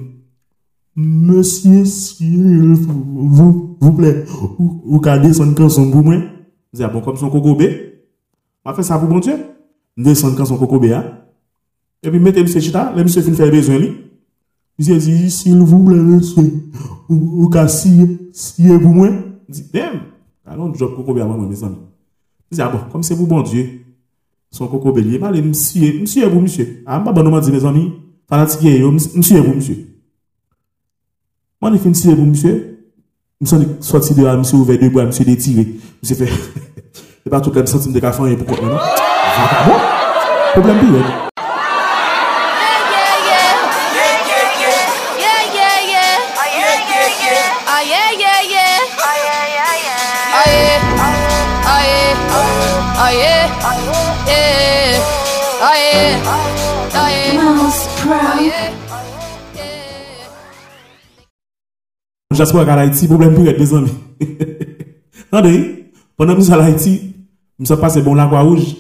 Monsieur, 0.96 1.86
s'il 1.86 2.76
vous, 2.76 3.78
vous 3.80 3.94
plaît, 3.94 4.26
vous 4.60 5.00
gardez 5.00 5.34
son 5.34 5.70
son 5.70 5.90
pour 5.90 6.04
moi? 6.04 6.18
Je 6.72 6.78
dis, 6.78 6.84
ah 6.84 6.90
bon, 6.90 7.02
comme 7.02 7.18
son 7.18 7.30
B, 7.30 7.64
on 8.64 8.74
fait 8.74 8.84
ça 8.84 9.00
pour 9.00 9.10
bon 9.10 9.20
Dieu. 9.20 9.34
Descendre 9.98 10.46
son 10.46 10.58
coco 10.58 10.80
B, 10.80 10.86
hein? 10.86 11.04
Et 12.04 12.12
puis, 12.12 12.20
mettez 12.20 12.44
monsieur 12.44 12.60
chita, 12.60 12.94
le 12.96 13.04
monsieur 13.04 13.24
fin 13.24 13.34
faire 13.34 13.50
besoin, 13.50 13.80
lui. 13.80 13.92
Monsieur 14.78 14.98
dit, 14.98 15.32
s'il 15.32 15.58
vous 15.58 15.84
plaît, 15.84 15.96
monsieur, 15.96 16.52
vous 17.10 17.50
cassez, 17.50 18.30
si 18.32 18.68
pour 18.80 18.94
moi? 18.94 19.10
Je 19.50 19.54
dis, 19.54 19.70
damn, 19.74 20.02
allons, 20.46 20.74
job 20.76 20.96
B 21.14 21.20
à 21.20 21.26
moi, 21.26 21.38
mes 21.38 21.64
amis. 21.64 21.78
Je 22.52 22.56
dis, 22.56 22.62
ah 22.62 22.70
bon, 22.70 22.80
comme 22.92 23.02
c'est 23.02 23.16
pour 23.16 23.26
bon 23.26 23.42
Dieu, 23.42 23.82
son 24.52 24.68
coco 24.68 24.92
B, 24.92 25.00
il 25.00 25.16
est 25.16 25.20
mal, 25.20 25.44
monsieur, 25.44 26.00
monsieur 26.02 26.30
pour 26.30 26.42
monsieur. 26.42 26.84
Ah, 26.86 27.00
bon, 27.00 27.12
dit, 27.40 27.52
mes 27.52 27.66
amis, 27.66 27.94
fanatik 28.30 28.64
ye 28.64 28.80
yo, 28.80 28.92
msye 28.92 29.42
pou 29.42 29.56
msye. 29.56 29.76
Mwen 31.62 31.76
e 31.76 31.80
fin 31.80 31.96
msye 31.96 32.16
pou 32.16 32.26
msye, 32.26 32.54
msye 33.42 33.68
soti 33.80 34.14
de 34.14 34.24
la 34.24 34.38
msye 34.38 34.60
ouve 34.60 34.78
de 34.78 34.90
bwa, 34.90 35.06
msye 35.06 35.26
de 35.26 35.36
tire. 35.36 35.68
Msye 36.04 36.16
fe, 36.16 36.30
e 37.26 37.30
pa 37.30 37.42
tout 37.42 37.56
la 37.56 37.64
msye 37.64 37.80
tim 37.80 37.94
de 37.94 38.02
kafan 38.02 38.32
ye 38.32 38.38
pou 38.38 38.46
kote 38.46 38.66
nan. 38.66 38.80
Vaka 38.80 39.68
bon, 39.68 39.86
problem 40.54 40.82
bi 40.82 40.98
yo. 40.98 41.33
J'espère 62.34 62.66
qu'à 62.66 62.74
Haïti, 62.74 63.08
problème 63.08 63.34
pour 63.34 63.48
être 63.48 63.60
mes 63.60 63.74
amis. 63.74 63.92
Attendez, 65.32 65.92
pendant 66.18 66.34
que 66.34 66.40
je 66.40 66.46
suis 66.46 66.54
à 66.54 66.64
Haïti, 66.64 67.14
je 67.60 67.66
suis 67.66 67.76
passé 67.76 68.02
bon 68.02 68.16
la 68.16 68.26
croix 68.26 68.42
rouge. 68.42 68.76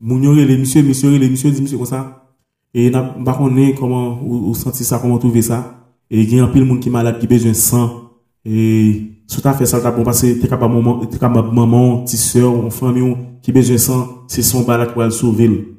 Moun 0.00 0.22
yo 0.22 0.34
les 0.34 0.56
monsieur, 0.58 0.82
monsieur 0.82 1.16
les 1.16 1.28
monsieur 1.30 1.50
dit 1.50 1.62
monsieur 1.62 1.78
comme 1.78 1.86
ça. 1.86 2.28
Et 2.74 2.90
n'a 2.90 3.02
pas 3.02 3.34
connaît 3.34 3.74
comment 3.74 4.20
ou, 4.22 4.50
ou 4.50 4.54
senti 4.54 4.84
ça, 4.84 4.98
comment 5.00 5.18
trouver 5.18 5.42
ça. 5.42 5.86
Et 6.10 6.20
il 6.20 6.34
y 6.34 6.38
a 6.38 6.44
un 6.44 6.48
pile 6.48 6.64
monde 6.64 6.80
qui 6.80 6.90
malade 6.90 7.18
qui 7.18 7.26
besoin 7.26 7.52
de 7.52 7.56
sang. 7.56 8.10
Et 8.44 9.02
tout 9.28 9.40
à 9.48 9.54
fait 9.54 9.66
ça 9.66 9.80
t'as 9.80 9.90
bon 9.90 10.02
parce 10.02 10.22
que 10.22 10.32
t'es 10.34 10.48
capable 10.48 10.74
capable 11.18 11.52
maman, 11.52 12.04
petite 12.04 12.36
ou 12.42 12.70
famille 12.70 13.16
qui 13.42 13.52
besoin 13.52 13.76
de 13.76 13.80
sang, 13.80 14.24
c'est 14.28 14.42
son 14.42 14.62
balade 14.62 14.92
va 14.94 15.06
le 15.06 15.10
sauver. 15.10 15.78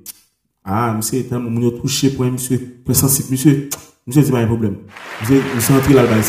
Ah, 0.64 0.94
monsieur, 0.96 1.24
moun 1.32 1.62
yo 1.62 1.72
touché 1.72 2.10
pour 2.10 2.26
un 2.26 2.32
monsieur, 2.32 2.82
pour 2.84 2.96
sensible 2.96 3.28
monsieur. 3.32 3.70
Monsieur, 4.08 4.24
c'est 4.24 4.32
pas 4.32 4.40
un 4.40 4.46
problème. 4.46 4.78
Monsieur, 5.22 5.42
monsieur 5.56 5.76
entré 5.76 5.94
là-bas. 5.94 6.22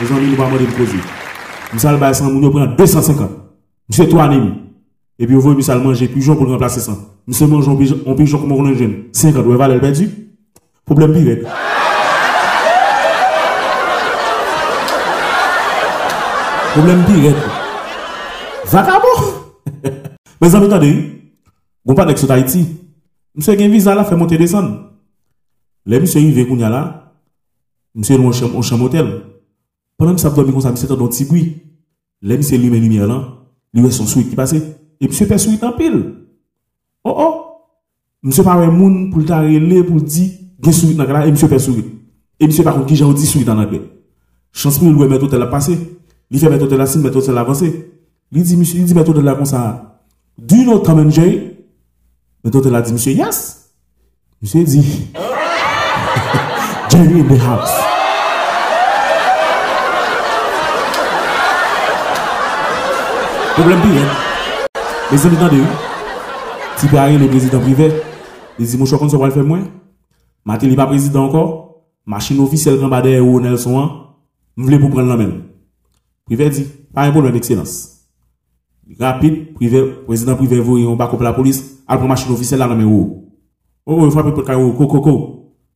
Les 0.00 0.10
amis, 0.10 0.30
nous 0.30 0.36
pas 0.36 0.46
demander 0.46 0.66
de 0.66 0.72
poser. 0.72 1.86
Alba, 1.86 2.14
ça, 2.14 2.24
nous 2.24 2.50
prend 2.50 2.66
250. 2.66 3.30
Monsieur, 3.88 4.08
trois 4.08 4.24
anémies. 4.24 4.54
Et 5.18 5.26
puis, 5.26 5.34
vous 5.34 5.42
voyez, 5.42 5.56
monsieur 5.58 5.74
manger 5.78 6.08
pigeon 6.08 6.36
pour 6.36 6.48
remplacer 6.48 6.80
ça. 6.80 6.96
Monsieur 7.26 7.46
mange 7.46 7.68
un 7.68 7.76
pigeon, 7.76 7.98
un 8.06 8.14
pigeon 8.14 8.38
comme 8.38 8.52
on 8.52 8.74
jeune. 8.74 9.04
50, 9.12 9.44
vous 9.44 9.56
valeur 9.58 9.78
perdu? 9.80 10.08
Problème 10.86 11.12
pire. 11.12 11.48
Problème 16.72 17.04
pire. 17.04 17.34
Vagabond. 18.66 19.06
Mes 20.40 20.54
amis, 20.54 20.66
attendez. 20.66 21.22
Vous 21.84 21.94
parlez 21.94 22.14
avec 22.14 22.30
Haïti. 22.30 22.66
Monsieur, 23.34 23.54
y 23.54 23.62
a 23.62 23.66
un 23.66 23.68
visa 23.68 23.94
là, 23.94 24.04
fait 24.04 24.16
monter 24.16 24.38
descendre. 24.38 24.92
Les 25.84 26.00
monsieur, 26.00 26.20
il 26.20 26.32
veut 26.32 26.56
là. 26.56 27.12
Monsieur, 27.94 28.18
on 28.18 28.62
chambre 28.62 28.84
hôtel. 28.84 29.29
Pendant 30.00 30.14
que 30.14 30.20
ça 30.22 30.30
dormi 30.30 30.50
comme 30.50 30.62
ça, 30.62 30.70
monsieur, 30.70 30.88
dans 30.88 31.08
petit 31.08 31.26
bruit. 31.26 31.60
Les 32.22 32.38
monsieur, 32.38 32.56
lui, 32.56 32.70
met 32.70 32.78
lumière 32.78 33.06
là. 33.06 33.34
Lui, 33.74 33.92
son 33.92 34.06
souhait 34.06 34.24
qui 34.24 34.34
passe. 34.34 34.54
Et 34.54 35.06
monsieur, 35.06 35.26
fait 35.26 35.36
souhait 35.36 35.62
en 35.62 35.72
pile. 35.72 36.14
Oh, 37.04 37.14
oh. 37.18 37.44
Monsieur, 38.22 38.42
pas 38.42 38.54
un 38.54 38.70
monde 38.70 39.12
pour 39.12 39.22
t'arrêter, 39.26 39.84
pour 39.84 40.00
dire, 40.00 40.30
qu'il 40.62 40.72
souhait 40.72 40.94
dans 40.94 41.04
là, 41.04 41.26
et 41.26 41.30
monsieur, 41.30 41.48
fait 41.48 41.58
souhait. 41.58 41.84
Et 42.38 42.46
monsieur, 42.46 42.64
par 42.64 42.76
contre, 42.76 42.86
qui 42.86 42.96
j'ai 42.96 43.04
dit 43.12 43.26
souhait 43.26 43.44
dans 43.44 43.54
la 43.54 43.68
Chance 44.52 44.78
pour 44.78 44.90
lui, 44.90 45.06
mettre 45.06 45.24
hôtel 45.24 45.42
à 45.42 45.48
passer. 45.48 45.78
Il 46.30 46.38
fait 46.38 46.48
mettre 46.48 46.64
hôtel 46.64 46.78
la 46.78 46.86
signe, 46.86 47.02
mettre 47.02 47.18
hôtel 47.18 47.36
à 47.36 47.42
avancer. 47.42 47.92
Il 48.32 48.42
dit, 48.42 48.56
monsieur, 48.56 48.78
il 48.78 48.86
dit, 48.86 48.94
mettre 48.94 49.10
hôtel 49.10 49.24
là 49.24 49.34
comme 49.34 49.44
ça. 49.44 50.00
Do 50.38 50.56
you 50.56 50.62
know 50.62 50.78
Tom 50.78 51.00
and 51.00 51.10
Jerry? 51.10 51.58
Mettre 52.42 52.56
hôtel 52.56 52.72
là 52.72 52.80
dit, 52.80 52.94
monsieur, 52.94 53.12
yes. 53.12 53.70
Monsieur 54.40 54.64
dit, 54.64 54.82
Jerry 56.90 57.20
in 57.20 57.24
the 57.24 57.38
house. 57.38 57.89
Problem 63.56 63.80
bi 63.82 63.96
yon. 63.96 64.10
E 65.10 65.18
se 65.18 65.28
mi 65.28 65.36
tan 65.36 65.50
de 65.50 65.58
yon. 65.58 65.70
Ti 66.78 66.88
pe 66.88 66.98
a 66.98 67.08
yon 67.10 67.18
le 67.20 67.28
prezident 67.28 67.60
prive, 67.64 67.88
li 68.58 68.66
zi 68.66 68.78
mou 68.78 68.86
chokon 68.86 69.10
se 69.10 69.18
wale 69.18 69.34
fe 69.34 69.42
mwen. 69.42 69.64
Mate 70.46 70.68
li 70.70 70.76
pa 70.78 70.86
prezident 70.86 71.26
anko, 71.26 71.42
machin 72.06 72.38
ofisel 72.44 72.78
kan 72.80 72.92
bade 72.92 73.10
e 73.16 73.20
ou 73.20 73.40
Nelson 73.42 73.74
an, 73.80 73.88
m 74.56 74.68
vle 74.68 74.78
pou 74.78 74.92
pren 74.94 75.10
lan 75.10 75.18
men. 75.18 75.32
Prive 76.30 76.46
di, 76.54 76.62
pa 76.94 77.08
yon 77.08 77.16
problem 77.16 77.40
ekselans. 77.40 77.74
Rapide, 79.00 79.50
prive, 79.58 79.82
prezident 80.06 80.38
prive 80.38 80.62
vou 80.62 80.78
yon 80.78 80.98
bako 81.00 81.18
pe 81.18 81.26
la 81.26 81.34
polis, 81.34 81.58
al 81.90 81.98
pou 81.98 82.10
machin 82.10 82.30
ofisel 82.36 82.62
lan 82.62 82.76
men 82.76 82.86
ou. 82.86 83.26
Ou 83.90 84.06
yon 84.06 84.14
fwape 84.14 84.36
pot 84.36 84.46
kayo, 84.46 84.70
koko, 84.78 85.02
koko. 85.02 85.16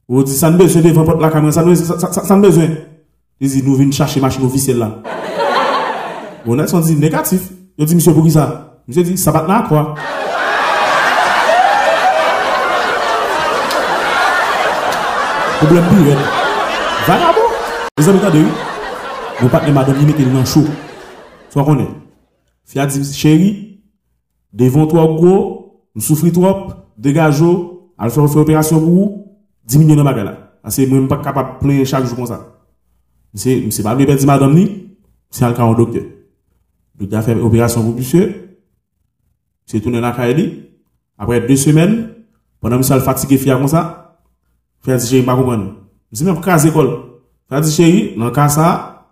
Ou 0.07 0.23
di, 0.23 0.37
san 0.39 0.55
bezwen 0.61 0.87
devan 0.87 1.11
pot 1.11 1.19
la 1.19 1.33
kamyon, 1.35 1.53
san 1.53 2.47
bezwen. 2.47 2.79
Li 3.43 3.51
zi 3.51 3.67
nou 3.67 3.75
vin 3.75 3.91
chache 3.91 4.23
machin 4.23 4.47
ofisel 4.47 4.79
lan. 4.79 5.01
Ou 6.47 6.55
Nelson 6.55 6.87
di, 6.87 6.95
negatif. 7.03 7.51
Je 7.77 7.85
dis, 7.85 7.95
monsieur, 7.97 8.15
pour 8.15 8.23
qui 8.23 8.31
ça? 8.31 8.81
Monsieur 8.87 9.03
dit, 9.03 9.19
ça 9.19 9.33
va 9.33 9.47
là, 9.47 9.65
quoi. 9.67 9.95
Problème 15.59 15.85
pire, 15.89 16.19
vagabond. 17.07 17.41
Les 17.99 18.09
amis, 18.09 18.19
attendez, 18.19 18.45
mon 19.41 19.49
partenaire 19.49 19.75
madame, 19.75 19.97
il 20.01 20.07
met 20.07 20.33
dans 20.33 20.45
chaud. 20.45 20.65
Qu'on 21.53 21.79
est? 21.79 21.89
Fiat 22.65 22.87
dit, 22.87 23.13
chérie, 23.13 23.81
devant 24.53 24.87
toi, 24.87 25.07
gros, 25.07 25.85
nous 25.95 26.03
souffrons 26.03 26.31
trop, 26.31 26.73
dégage-vous, 26.99 27.91
à 27.99 28.09
faire 28.09 28.25
une 28.25 28.39
opération 28.39 28.79
pour 28.79 28.89
vous, 28.89 29.27
diminuer 29.65 29.97
nos 29.97 30.05
bagages 30.05 30.25
là. 30.25 30.39
Parce 30.63 30.77
que 30.77 31.07
pas 31.07 31.19
capable 31.19 31.55
de 31.55 31.59
plein 31.59 31.85
chaque 31.85 32.05
jour 32.05 32.17
comme 32.17 32.27
ça. 32.27 32.41
C'est, 33.35 33.71
c'est 33.71 33.83
pas 33.83 33.95
le 33.95 34.05
dire 34.05 34.27
madame 34.27 34.55
ni, 34.55 34.97
c'est 35.31 35.47
le 35.47 35.55
cas 35.55 35.65
au 35.65 35.75
docteur. 35.75 36.03
Docteur 36.99 37.19
a 37.19 37.23
fait 37.23 37.35
opération 37.35 37.83
pour 37.83 37.95
monsieur. 37.95 38.59
C'est 39.67 39.81
tourné 39.81 40.01
dans 40.01 40.09
la 40.09 40.13
caille 40.13 40.63
Après 41.19 41.41
deux 41.41 41.57
semaines, 41.57 42.11
pendant 42.61 42.79
que 42.79 42.83
je 42.85 42.99
fatigué, 43.01 43.39
fier 43.39 43.59
comme 43.59 43.69
ça, 43.69 44.19
fier 44.85 44.97
dit, 44.97 45.07
chérie, 45.07 45.23
pas. 45.23 45.39
Je 46.13 46.25
même 46.25 46.41
casé 46.41 46.69
école. 46.69 46.91
Fier 47.49 47.61
dit, 47.61 48.15
dans 48.17 48.27
le 48.27 48.31
cas 48.31 48.49
ça, 48.49 49.07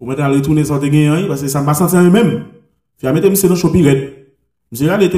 vous 0.00 0.06
mettez 0.06 0.22
à 0.22 0.28
retourner 0.28 0.64
sans 0.64 0.78
te 0.78 0.86
gagner, 0.86 1.26
parce 1.26 1.42
que 1.42 1.48
ça 1.48 1.60
m'a 1.62 1.74
senti 1.74 1.96
même. 1.96 2.44
Fier 2.98 3.12
mettez 3.12 3.28
dans 3.28 3.48
le 3.54 3.54
shopping 3.54 3.86
red. 3.86 4.12
J'aimerais 4.72 4.94
un 4.94 5.08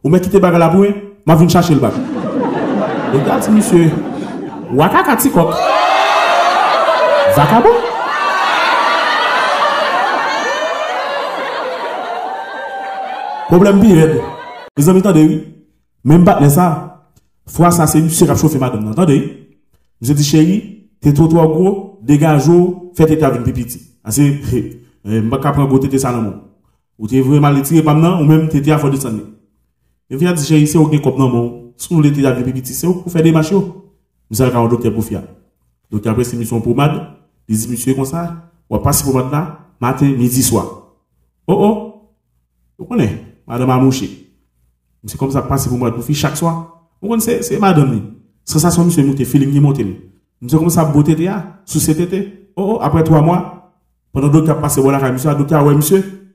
pour 0.00 0.10
m'a 1.26 1.36
chercher 1.48 1.74
le 1.74 1.80
bac. 1.80 1.92
Monsieur, 3.50 3.90
waka. 4.72 5.16
Problème 13.48 13.80
pire, 13.80 14.22
les 14.76 14.88
amis, 14.90 14.98
attendez, 14.98 15.42
même 16.04 16.22
pas 16.22 16.48
ça, 16.50 17.08
fois 17.46 17.70
ça, 17.70 17.86
c'est 17.86 18.02
monsieur 18.02 18.26
qui 18.26 18.32
a 18.32 18.36
chauffé 18.36 18.58
madame, 18.58 18.88
attendez. 18.88 19.58
Je 20.02 20.12
dis, 20.12 20.22
chérie, 20.22 20.90
t'es 21.00 21.14
trop 21.14 21.28
trop 21.28 21.48
gros, 21.48 21.98
dégage, 22.02 22.50
faites 22.94 23.10
état 23.10 23.30
d'une 23.30 23.44
pipiti. 23.44 23.80
C'est, 24.10 24.34
je 25.02 25.10
ne 25.18 25.30
pas 25.30 25.38
prendre 25.38 25.66
côté 25.68 25.98
ça 25.98 26.12
non 26.12 26.42
Ou 26.98 27.06
t'es 27.06 27.22
vraiment 27.22 27.58
tiré 27.62 27.82
par 27.82 27.96
maintenant, 27.96 28.20
ou 28.20 28.26
même 28.26 28.48
t'es 28.50 28.70
à 28.70 28.76
fond 28.76 28.90
descendre. 28.90 29.22
Je 30.10 30.16
viens 30.16 30.34
dire, 30.34 30.44
chérie, 30.44 30.66
c'est 30.66 30.76
aucun 30.76 30.98
cop 30.98 31.16
non. 31.18 31.72
Si 31.78 31.94
vous 31.94 32.02
l'été 32.02 32.26
avec 32.26 32.44
pipiti, 32.44 32.74
c'est 32.74 32.86
pour 32.86 33.10
faire 33.10 33.22
des 33.22 33.32
machines. 33.32 33.62
Nous 34.30 34.42
allons 34.42 34.66
un 34.66 34.68
docteur 34.68 34.92
pour 34.92 35.04
faire. 35.04 35.22
Donc 35.90 36.06
après, 36.06 36.24
c'est 36.24 36.36
mission 36.36 36.60
pommade. 36.60 37.00
Il 37.48 37.56
dit, 37.56 37.68
monsieur, 37.68 37.94
comme 37.94 38.04
ça, 38.04 38.50
on 38.68 38.76
va 38.76 38.82
passer 38.82 39.04
pour 39.04 39.18
là, 39.18 39.60
matin, 39.80 40.04
midi, 40.04 40.42
soir. 40.42 40.92
Oh, 41.46 41.56
oh. 41.58 41.94
Vous 42.78 42.84
connaissez? 42.84 43.27
Madame 43.48 43.70
a 43.70 43.78
mouché. 43.78 44.30
C'est 45.06 45.16
comme 45.16 45.30
ça 45.30 45.42
passe 45.42 45.66
pour 45.66 45.78
moi 45.78 45.92
pour 45.92 46.04
faire 46.04 46.16
chaque 46.16 46.36
soir. 46.36 46.88
Vous 47.00 47.08
connaissez, 47.08 47.42
c'est 47.42 47.58
madame. 47.58 48.00
C'est 48.44 48.58
ça, 48.58 48.70
son 48.70 48.84
monsieur 48.84 49.04
monté, 49.04 49.24
feeling 49.24 49.52
qui 49.52 49.60
monté. 49.60 50.10
Monsieur 50.40 50.58
comme 50.58 50.70
ça, 50.70 50.84
beauté 50.84 51.14
de 51.14 51.28
sous 51.64 51.80
cet 51.80 52.00
été. 52.00 52.50
Oh, 52.56 52.74
oh, 52.74 52.78
après 52.82 53.02
trois 53.04 53.20
mois, 53.20 53.72
pendant 54.12 54.28
que 54.28 54.32
docteur 54.34 54.60
passé, 54.60 54.80
voilà, 54.80 55.10
monsieur, 55.10 55.34
docteur, 55.34 55.64
ouais, 55.64 55.74
monsieur. 55.74 56.32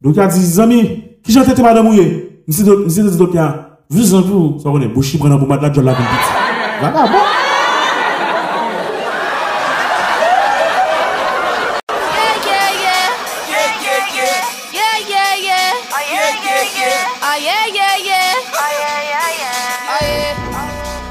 Docteur 0.00 0.28
dit, 0.28 0.60
amis, 0.60 1.04
qui 1.22 1.32
j'ai 1.32 1.40
été 1.40 1.62
madame 1.62 1.86
mouillé? 1.86 2.42
Monsieur, 2.46 2.84
monsieur, 2.84 3.10
docteur, 3.16 3.78
vous 3.88 4.14
en 4.14 4.22
vous, 4.22 4.58
ça 4.58 4.70
connaît, 4.70 4.88
bouchi, 4.88 5.18
prenant 5.18 5.38
pour 5.38 5.48
madame, 5.48 5.74
je 5.74 5.80
la 5.80 5.92
petite. 5.92 6.06
Voilà, 6.80 7.06
bon. 7.06 7.18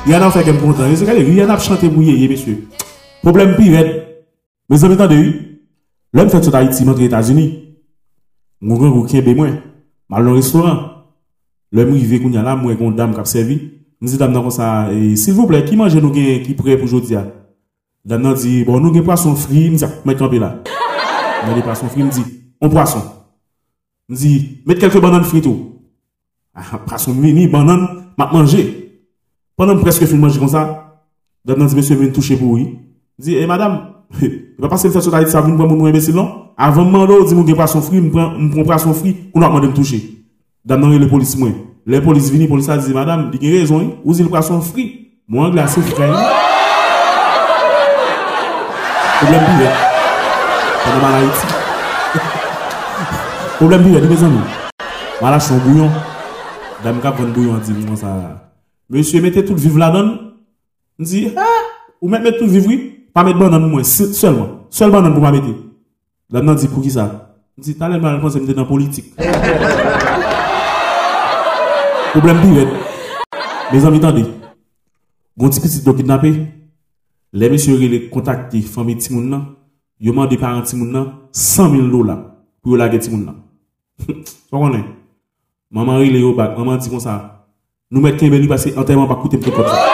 Il 0.06 0.12
y 0.12 0.16
en 0.16 0.22
a 0.22 0.32
fait 0.32 0.44
qu'un 0.44 0.54
content. 0.54 0.84
Il 0.88 1.34
y 1.34 1.44
en 1.44 1.50
a 1.50 1.58
chanté 1.58 1.90
mouillé, 1.90 2.28
monsieur. 2.28 2.68
Problème 3.22 3.56
pire, 3.56 4.04
mes 4.70 4.84
amis, 4.84 4.94
attendez, 4.94 5.34
l'homme 6.14 6.30
fait 6.30 6.44
sur 6.44 6.56
Haïti, 6.56 6.86
montre 6.86 7.00
aux 7.00 7.06
États-Unis. 7.06 7.76
Mon 8.62 8.76
grand 8.76 8.90
bouquin, 8.90 9.22
ben 9.22 9.36
moi, 9.36 9.48
mal 10.10 10.28
au 10.28 10.34
restaurant. 10.36 11.06
L'homme 11.72 11.92
arrivé 11.92 12.22
qu'on 12.22 12.32
y 12.32 12.38
a 12.38 12.44
là, 12.44 12.56
moi, 12.56 12.74
une 12.80 12.96
dame 12.96 13.14
qui 13.14 13.20
a 13.20 13.26
servi. 13.26 13.72
Je 14.02 14.08
dis, 14.08 14.18
dame, 14.18 14.34
comme 14.34 14.52
ça, 14.52 14.90
s'il 15.16 15.34
vous 15.34 15.48
plaît, 15.48 15.66
qui 15.66 15.76
mange 15.76 15.96
nous 15.96 16.12
qui 16.12 16.54
prêt 16.56 16.78
pour 16.78 16.86
aujourd'hui? 16.86 17.18
Dame 18.04 18.34
dit, 18.36 18.64
bon, 18.64 18.80
nous, 18.80 19.04
poisson 19.04 19.36
frit, 19.36 19.70
nous, 19.72 19.80
mettre 20.06 20.20
camper 20.20 20.40
là. 20.40 20.62
De 21.46 21.62
poisson 21.62 21.90
fri, 21.90 22.02
mwen 22.02 22.10
di, 22.10 22.24
on 22.62 22.70
poisson. 22.70 23.04
Mwen 24.10 24.18
di, 24.18 24.62
met 24.66 24.80
kelke 24.82 24.98
banan 24.98 25.24
frito. 25.24 25.52
Ah, 26.58 26.80
poisson 26.82 27.20
vini, 27.22 27.46
banan, 27.48 28.14
mat 28.18 28.34
manje. 28.34 28.64
Pendant 29.58 29.78
presque 29.78 30.06
film 30.06 30.20
manger 30.20 30.40
comme 30.40 30.50
ça, 30.50 31.00
dans 31.46 31.56
dit 31.56 31.76
monsieur 31.76 31.96
vient 31.96 32.10
toucher 32.10 32.36
pour 32.36 32.58
lui. 32.58 32.78
Dit 33.18 33.38
eh 33.38 33.48
madame, 33.48 33.92
va 34.60 34.68
passer 34.68 34.88
le 34.88 34.94
fait 34.94 35.02
sur 35.02 35.16
Haïti 35.16 35.32
ça 35.32 35.40
vous 35.40 35.56
prendre 35.56 35.76
mon 35.76 35.86
imbécile 35.86 36.16
non 36.16 36.50
Avant 36.58 36.84
mando 36.84 37.24
dit 37.24 37.34
mon 37.34 37.46
pas 37.56 37.68
son 37.68 37.82
fri, 37.82 38.02
me 38.02 38.10
prend 38.10 38.32
me 38.32 38.52
prend 38.52 38.66
pas 38.66 38.78
son 38.78 38.94
fri, 38.94 39.16
on 39.34 39.42
a 39.42 39.48
demandé 39.48 39.68
me 39.68 39.74
toucher. 39.74 40.26
Dame 40.66 40.98
le 40.98 41.08
police 41.08 41.38
moi. 41.38 41.50
Le 41.86 42.02
police 42.02 42.30
vini 42.32 42.48
police 42.48 42.68
a 42.68 42.78
dit 42.78 42.94
madame, 42.94 43.32
il 43.40 43.56
a 43.56 43.60
raison, 43.60 43.96
ou 44.04 44.14
il 44.14 44.28
prend 44.28 44.42
son 44.42 44.60
fri. 44.60 45.12
Moi 45.28 45.50
glacé 45.52 45.82
frère. 45.82 46.14
Problème 49.20 49.44
bien. 49.58 49.72
Pendant 50.84 51.02
mal 51.02 51.24
Haïti. 51.24 51.46
Problème 53.58 53.84
bien, 53.84 54.02
dis 54.02 54.08
mes 54.08 54.24
amis. 54.24 54.40
Voilà 55.22 55.40
son 55.40 55.58
bouillon. 55.60 55.90
Dame 56.84 57.00
cap 57.00 57.22
bouillon 57.22 57.58
dit 57.64 57.72
moi 57.88 57.96
ça. 57.96 58.45
Ven 58.90 59.02
bouyon 59.02 59.12
di 59.12 59.12
mwen 59.12 59.12
sa. 59.12 59.12
Monsye 59.16 59.22
mette 59.22 59.46
tout 59.46 59.56
viv 59.56 59.78
la 59.78 59.92
don. 59.92 60.18
Ndi, 61.00 61.28
ha, 61.36 61.46
ou 62.02 62.08
mette 62.08 62.38
tout 62.38 62.48
viv 62.48 62.68
oui. 62.68 63.08
Pa 63.14 63.24
mette 63.24 63.38
ban 63.38 63.50
nan 63.50 63.70
mwen, 63.70 63.84
selman. 63.84 64.48
Selman 64.70 65.02
nan 65.02 65.14
pou 65.14 65.22
pa 65.22 65.32
mette. 65.32 65.56
Dam 66.30 66.46
nan 66.46 66.56
di 66.56 66.68
pou 66.68 66.82
ki 66.82 66.92
sa. 66.92 67.34
Ndi, 67.58 67.76
talen 67.76 68.02
man 68.02 68.16
alpon 68.16 68.30
se 68.30 68.40
mde 68.40 68.56
nan 68.56 68.68
politik. 68.68 69.14
Problem 72.14 72.42
bi 72.42 72.48
ve. 72.60 72.66
Bezan 73.72 73.92
mi 73.92 74.00
tande. 74.00 74.26
Gon 75.38 75.50
ti 75.50 75.60
piti 75.62 75.84
do 75.84 75.94
kidnapé. 75.94 76.34
Le 77.34 77.50
monsye 77.50 77.72
yore 77.74 77.90
le 77.92 78.10
kontakte 78.10 78.62
fami 78.62 78.98
timoun 78.98 79.30
nan. 79.30 79.56
Yo 80.00 80.14
mande 80.14 80.38
parent 80.38 80.64
timoun 80.64 80.92
nan 80.92 81.06
100.000 81.34 81.92
dola 81.92 82.16
pou 82.62 82.72
yo 82.72 82.78
lage 82.78 83.00
timoun 83.00 83.26
nan. 83.26 83.36
Maman 85.72 86.00
rile 86.00 86.20
yo 86.22 86.34
bak, 86.36 86.58
maman 86.58 86.78
di 86.78 86.90
kon 86.90 87.00
sa. 87.00 87.35
nous 87.92 88.02
mettons 88.02 88.18
Kimberly 88.18 88.48
parce 88.48 88.66
que 88.66 88.76
l'enterrement 88.76 89.08
pas 89.08 89.16
coûter 89.16 89.40
comme 89.40 89.66
ça. 89.66 89.86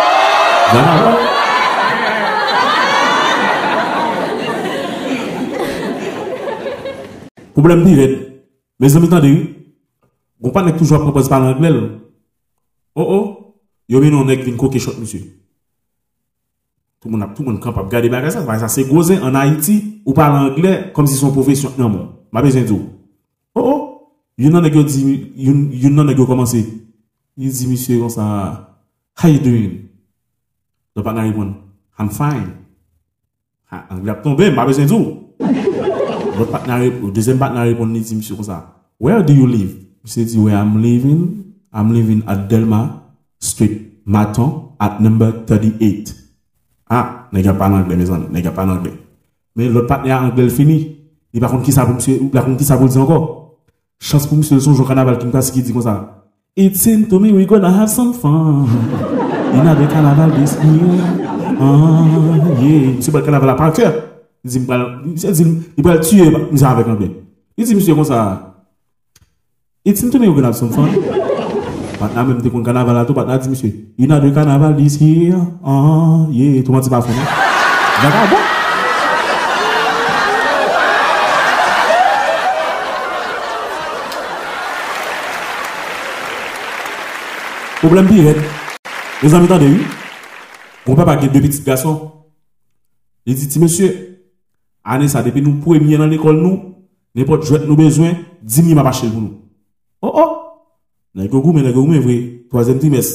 Problème 7.53 7.83
direct. 7.83 8.31
Mes 8.79 8.95
amis, 8.95 9.07
attendez, 9.07 9.55
on 10.41 10.49
parle 10.49 10.75
toujours 10.75 10.97
à 10.97 11.01
propos 11.01 11.27
par 11.27 11.41
l'anglais. 11.41 11.69
Oh 12.95 13.05
oh, 13.07 13.55
yo 13.87 13.99
vient 14.01 14.13
on 14.13 14.25
nèg 14.25 14.43
vient 14.43 14.57
coquer 14.57 14.79
shot 14.79 14.99
monsieur. 14.99 15.21
Tout 16.99 17.07
le 17.07 17.11
monde 17.11 17.23
a 17.23 17.27
tout 17.27 17.43
le 17.43 17.51
monde 17.51 17.63
capable 17.63 17.89
garder 17.89 18.09
bagarre 18.09 18.31
ça, 18.31 18.59
ça 18.59 18.67
c'est 18.67 18.83
gros 18.83 19.11
en 19.11 19.33
Haïti 19.33 20.01
ou 20.05 20.13
parle 20.13 20.51
anglais 20.51 20.91
comme 20.93 21.07
si 21.07 21.15
son 21.15 21.31
profession 21.31 21.71
non 21.77 21.89
bon. 21.89 22.09
M'a 22.33 22.41
besoin 22.41 22.63
de 22.63 22.73
Oh 22.73 22.79
oh, 23.55 24.11
yon 24.37 24.51
nan 24.51 24.63
nèg 24.63 24.75
yo 24.75 24.83
di 24.83 25.31
yon 25.37 25.69
yon 25.71 25.95
nan 25.95 26.07
nèg 26.07 26.19
yo 26.19 26.25
commencer 26.25 26.65
di 27.37 27.67
misye 27.67 27.99
kon 27.99 28.09
sa, 28.09 28.25
how 29.15 29.29
you 29.29 29.39
doing? 29.39 29.89
Le 30.95 31.03
patna 31.03 31.23
ripon, 31.23 31.55
I'm 31.97 32.09
fine. 32.09 32.51
Ha, 33.71 33.87
angle 33.89 34.11
ap 34.11 34.23
tombe, 34.23 34.49
ma 34.55 34.65
bezen 34.65 34.87
tou. 34.87 35.35
Le 35.39 36.45
patna 36.45 36.77
ripon, 36.77 37.07
deuxième 37.09 37.39
patna 37.39 37.63
ripon, 37.63 37.87
ni 37.87 38.01
di 38.01 38.15
misye 38.15 38.35
kon 38.35 38.43
sa, 38.43 38.83
where 38.99 39.23
do 39.23 39.33
you 39.33 39.47
live? 39.47 39.75
Misye 40.03 40.25
di, 40.25 40.37
where 40.37 40.55
I'm 40.55 40.81
living, 40.81 41.55
I'm 41.73 41.93
living 41.93 42.23
at 42.27 42.49
Delma 42.49 43.01
Street, 43.39 44.03
Maton, 44.05 44.75
at 44.79 44.99
number 44.99 45.31
38. 45.45 46.15
Ha, 46.91 47.29
nè 47.31 47.41
gya 47.41 47.53
pa 47.55 47.69
nan 47.69 47.85
angle, 47.85 47.95
mè 47.95 48.05
zan, 48.05 48.27
nè 48.33 48.41
gya 48.43 48.51
pa 48.51 48.65
nan 48.65 48.79
angle. 48.79 48.91
Mè 49.55 49.69
lòt 49.71 49.87
pat 49.87 50.03
nè 50.03 50.11
angle 50.11 50.49
l 50.49 50.51
fini, 50.51 50.79
li 51.31 51.39
pa 51.39 51.47
kon 51.47 51.63
ki 51.63 51.71
sa 51.71 51.85
pou 51.87 51.95
msè, 51.95 52.17
ou 52.19 52.31
la 52.35 52.43
kon 52.43 52.57
ki 52.59 52.67
sa 52.67 52.75
pou 52.79 52.89
l 52.89 52.91
di 52.91 52.99
anko. 52.99 53.19
Chans 54.01 54.27
pou 54.27 54.35
msè 54.35 54.57
l 54.57 54.63
son 54.63 54.75
joun 54.75 54.89
kanaval 54.89 55.19
ki 55.21 55.29
mpa 55.29 55.43
si 55.45 55.55
ki 55.55 55.63
di 55.69 55.75
kon 55.75 55.85
sa. 55.85 56.20
It 56.53 56.75
seemed 56.75 57.09
to 57.09 57.17
me 57.17 57.31
we 57.31 57.45
gonna 57.45 57.71
have 57.71 57.89
some 57.89 58.11
fun. 58.13 58.67
In 59.55 59.65
a 59.65 59.73
de 59.73 59.87
kanaval 59.87 60.35
this 60.35 60.59
year. 60.59 60.99
Ah, 61.55 62.03
yeah. 62.59 62.91
Msè 62.99 63.11
bal 63.11 63.23
kanaval 63.23 63.53
apakè. 63.53 63.87
Msè 64.43 64.59
mbal, 64.59 64.83
msè 65.13 65.31
zil, 65.31 65.47
li 65.77 65.81
bal 65.85 66.01
tue 66.03 66.27
msè 66.51 66.65
avèk 66.67 66.91
angle. 66.91 67.07
Msè 67.55 67.77
msè 67.79 67.95
kon 67.95 68.03
sa. 68.03 68.19
It 69.85 69.97
seemed 69.97 70.11
to 70.11 70.19
me 70.19 70.27
we 70.27 70.35
gonna 70.35 70.51
have 70.51 70.59
some 70.59 70.75
fun. 70.75 70.91
Pat 71.97 72.11
nan 72.19 72.27
menm 72.27 72.43
de 72.43 72.51
kon 72.51 72.67
kanaval 72.67 72.99
ato, 72.99 73.15
pat 73.15 73.31
nan 73.31 73.39
di 73.39 73.55
misye, 73.55 73.71
you 73.95 74.07
know 74.07 74.19
the 74.19 74.35
kanaval 74.35 74.75
this 74.75 74.99
here, 74.99 75.39
ah, 75.63 76.27
ye, 76.35 76.61
touman 76.63 76.83
ti 76.83 76.89
pa 76.89 76.99
fon. 76.99 77.15
Daga, 77.15 78.27
bon. 78.27 78.40
Problem 78.40 78.40
bi 78.40 78.40
red, 87.89 88.37
le 89.23 89.29
zami 89.29 89.47
tan 89.47 89.59
de 89.59 89.65
yu, 89.65 89.81
kon 90.85 90.95
pa 90.95 91.05
pa 91.05 91.19
gen 91.19 91.31
de 91.31 91.39
pitit 91.39 91.65
gason, 91.65 92.11
li 93.25 93.35
di 93.35 93.47
ti 93.47 93.59
misye, 93.59 93.89
ane 94.83 95.07
sa 95.07 95.23
depi 95.23 95.41
nou 95.41 95.61
pou 95.63 95.75
emye 95.75 95.97
nan 95.97 96.09
l'ekol 96.09 96.37
nou, 96.37 96.75
ne 97.15 97.25
pot 97.25 97.41
jwet 97.45 97.65
nou 97.67 97.75
bezwen, 97.75 98.15
di 98.41 98.61
mi 98.61 98.75
ma 98.75 98.83
pa 98.83 98.93
chel 98.93 99.11
pou 99.11 99.21
nou. 99.21 99.37
Oh 100.01 100.13
oh! 100.13 100.37
Nè 101.15 101.27
gò 101.27 101.41
gò 101.41 101.51
mè, 101.51 101.61
nè 101.61 101.73
gò 101.73 101.81
gò 101.81 101.91
mè 101.91 101.99
vwe, 101.99 102.15
toazèm 102.49 102.79
ti 102.79 102.89
mès. 102.89 103.09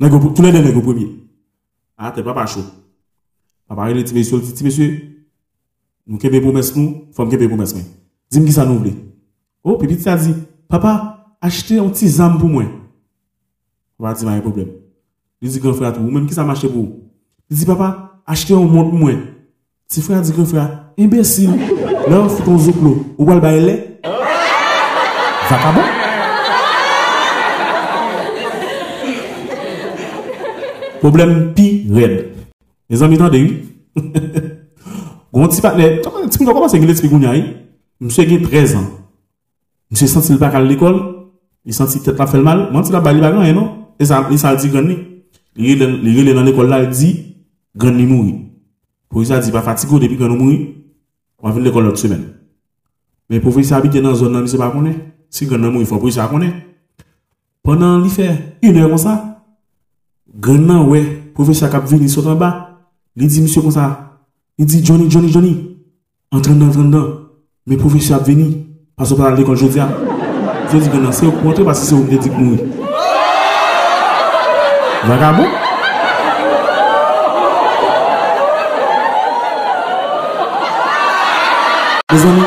Nè 0.00 0.08
gò, 0.08 0.20
tout 0.20 0.44
lè 0.44 0.52
nè 0.52 0.62
nè 0.62 0.72
gò 0.72 0.84
pwemye. 0.84 1.08
A, 1.96 2.12
te 2.12 2.22
pa 2.22 2.32
pa 2.36 2.46
chò. 2.46 2.62
Pa 3.66 3.74
pare 3.74 3.96
lè 3.96 4.04
ti 4.04 4.14
mè 4.14 4.22
syo, 4.22 4.40
ti 4.40 4.64
mè 4.64 4.70
syo, 4.70 4.86
nou 6.06 6.20
kebe 6.20 6.40
pou 6.44 6.54
mès 6.54 6.70
nou, 6.76 7.08
fòm 7.16 7.32
kebe 7.32 7.48
pou 7.48 7.58
mès 7.58 7.74
mè. 7.74 7.82
Zim 8.32 8.46
ki 8.46 8.54
sa 8.54 8.64
nou 8.68 8.80
vle. 8.84 8.94
Oh, 9.64 9.76
pipi 9.80 9.96
ti 9.96 10.06
sa 10.06 10.16
di, 10.20 10.32
papa, 10.68 10.94
achete 11.40 11.80
an 11.80 11.92
ti 11.96 12.08
zam 12.08 12.38
pou 12.38 12.52
Ou 13.98 14.04
pa 14.06 14.12
di 14.14 14.26
ma 14.26 14.34
yon 14.34 14.42
problem. 14.42 14.70
Li 15.42 15.50
di 15.52 15.60
gwen 15.62 15.76
frat 15.78 15.98
ou, 15.98 16.06
ou 16.08 16.14
menm 16.14 16.26
ki 16.26 16.34
sa 16.34 16.44
mache 16.46 16.66
pou. 16.70 17.04
Li 17.50 17.58
di 17.60 17.66
papa, 17.68 18.20
achete 18.26 18.54
yon 18.54 18.66
moun 18.70 18.90
mwen. 18.98 19.20
Ti 19.90 20.02
frat 20.02 20.26
di 20.26 20.34
gwen 20.34 20.48
frat, 20.50 20.94
imbesil. 20.98 21.52
Lè 21.54 22.16
ou 22.18 22.32
fouton 22.32 22.58
zoklo, 22.66 22.94
ou 23.14 23.28
wal 23.28 23.42
baye 23.44 23.62
lè. 23.62 23.76
Vakabon. 25.50 25.92
Problem 31.04 31.34
pi 31.54 31.68
red. 31.94 32.20
E 32.90 32.98
zan 32.98 33.12
mi 33.12 33.20
tan 33.20 33.30
de 33.30 33.44
yon. 33.44 33.56
Gon 35.34 35.50
ti 35.50 35.62
patne, 35.62 35.98
ti 36.02 36.42
mwen 36.42 36.54
koman 36.54 36.70
se 36.72 36.82
gile 36.82 36.98
ti 36.98 37.06
pigoun 37.06 37.28
ya 37.28 37.38
yon. 37.38 37.50
Mse 38.02 38.26
gen 38.26 38.46
13 38.46 38.78
an. 38.80 38.88
Mse 39.94 40.10
senti 40.10 40.34
l 40.34 40.42
bak 40.42 40.58
al 40.58 40.66
l 40.66 40.74
ekol. 40.74 41.04
Il 41.64 41.72
senti 41.72 42.00
tet 42.00 42.18
la 42.18 42.26
fel 42.26 42.42
mal. 42.42 42.68
Moi, 42.70 42.82
tu 42.82 42.92
l'as 42.92 43.00
balayé, 43.00 43.52
non? 43.52 43.83
Bagan 43.98 44.26
eno, 44.26 44.34
e 44.34 44.38
sa 44.38 44.48
al 44.48 44.56
di 44.56 44.68
gwen 44.68 44.86
ni. 44.88 44.96
Li 45.56 46.14
gile 46.14 46.34
nan 46.34 46.44
l'ekol 46.44 46.68
la, 46.68 46.82
li 46.82 46.88
di, 46.88 47.10
gwen 47.76 47.96
ni 47.96 48.06
moui. 48.06 48.34
Pou 49.08 49.20
yi 49.22 49.26
sa 49.26 49.40
di 49.40 49.52
pa 49.52 49.62
fatigo 49.62 49.98
depi 49.98 50.16
gwen 50.16 50.32
nou 50.32 50.42
moui, 50.42 50.58
wan 51.42 51.54
vin 51.54 51.62
l'ekol 51.62 51.84
lot 51.84 51.96
semen. 51.96 52.24
Men 53.30 53.40
pou 53.40 53.54
yi 53.58 53.64
sa 53.64 53.78
abite 53.78 54.02
nan 54.02 54.16
zon 54.16 54.32
nan 54.32 54.42
mi 54.42 54.48
se 54.48 54.58
pa 54.58 54.70
konen, 54.70 54.96
si 55.30 55.46
gwen 55.46 55.62
nan 55.62 55.72
moui 55.72 55.86
fwa 55.86 56.00
pou 56.00 56.10
yi 56.10 56.16
sa 56.16 56.26
konen. 56.28 56.50
Pendan 57.62 58.02
li 58.02 58.10
fe, 58.10 58.26
yon 58.62 58.76
e 58.76 58.88
kon 58.90 58.98
sa, 58.98 59.14
Gren 60.34 60.66
nan 60.66 60.88
we, 60.90 61.00
profesyon 61.34 61.70
kap 61.70 61.86
vini 61.86 62.08
sotan 62.10 62.34
ba, 62.38 62.50
li 63.14 63.28
di 63.30 63.40
misyo 63.40 63.62
kon 63.62 63.70
sa, 63.70 63.84
li 64.58 64.66
di 64.66 64.82
Johnny, 64.82 65.06
Johnny, 65.08 65.30
Johnny, 65.30 65.54
entren 66.34 66.58
dan, 66.58 66.72
entren 66.72 66.90
dan, 66.90 67.04
me 67.66 67.78
profesyon 67.78 68.18
ap 68.18 68.26
vini, 68.26 68.48
paso 68.98 69.14
pa 69.16 69.30
la 69.30 69.36
dekol 69.38 69.56
jodia. 69.56 69.86
Je 70.72 70.80
di 70.80 70.90
gren 70.90 71.06
nan, 71.06 71.14
se 71.14 71.24
yo 71.24 71.36
kontre, 71.38 71.64
pasi 71.64 71.86
se 71.86 71.94
yo 71.94 72.02
mde 72.02 72.18
dik 72.18 72.34
moui. 72.34 72.83
Vagabond 75.06 75.48
Mes 82.10 82.20
amis, 82.22 82.42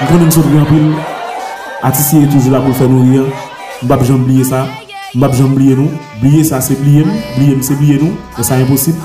nous 0.00 0.06
connaissons 0.06 0.40
bien 0.40 0.64
plus. 0.64 0.94
Artiste 1.80 2.14
est 2.14 2.26
toujours 2.26 2.52
là 2.52 2.60
pour 2.60 2.74
faire 2.76 2.88
nous 2.88 3.02
rire. 3.02 3.22
Nous 3.82 3.88
ne 3.88 4.04
jamais 4.04 4.18
oublier 4.20 4.42
ça. 4.42 4.66
Nous 5.14 5.26
ne 5.26 5.32
jamais 5.32 5.44
oublier 5.50 5.76
nous. 5.76 5.90
Oublier 6.18 6.42
ça, 6.42 6.60
c'est 6.60 6.74
oublier. 6.74 7.04
Oublier, 7.36 7.56
c'est 7.60 7.74
oublier 7.74 7.98
nous. 8.02 8.16
Et 8.36 8.42
ça, 8.42 8.56
impossible. 8.56 8.98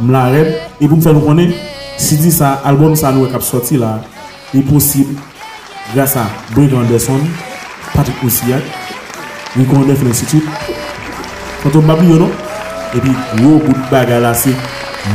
Nous 0.00 0.12
l'arrête. 0.12 0.60
Et 0.80 0.86
pour 0.86 0.96
me 0.96 1.02
faire 1.02 1.14
nous 1.14 1.20
connaître, 1.20 1.54
si 1.96 2.16
dit 2.18 2.30
ça, 2.30 2.60
album 2.64 2.94
ça 2.94 3.10
nous 3.10 3.26
est 3.26 3.40
sorti 3.40 3.76
là, 3.76 4.00
est 4.54 4.62
possible. 4.62 5.16
Grâce 5.94 6.16
à 6.16 6.26
Brad 6.54 6.72
Anderson, 6.72 7.18
Patrick 7.94 8.22
Oussiak, 8.22 8.62
Rico 9.56 9.76
Def 9.84 10.02
Institute, 10.08 10.44
Konton 11.62 11.84
mbap 11.84 12.00
yo 12.08 12.16
nou? 12.22 12.30
E 12.96 13.00
pi, 13.04 13.12
wou 13.42 13.58
gout 13.60 13.90
baga 13.90 14.20
la 14.22 14.32
se 14.34 14.54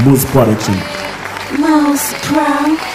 Mouse 0.04 0.26
Production 0.34 0.78
Mouse 1.58 2.14
Production 2.28 2.95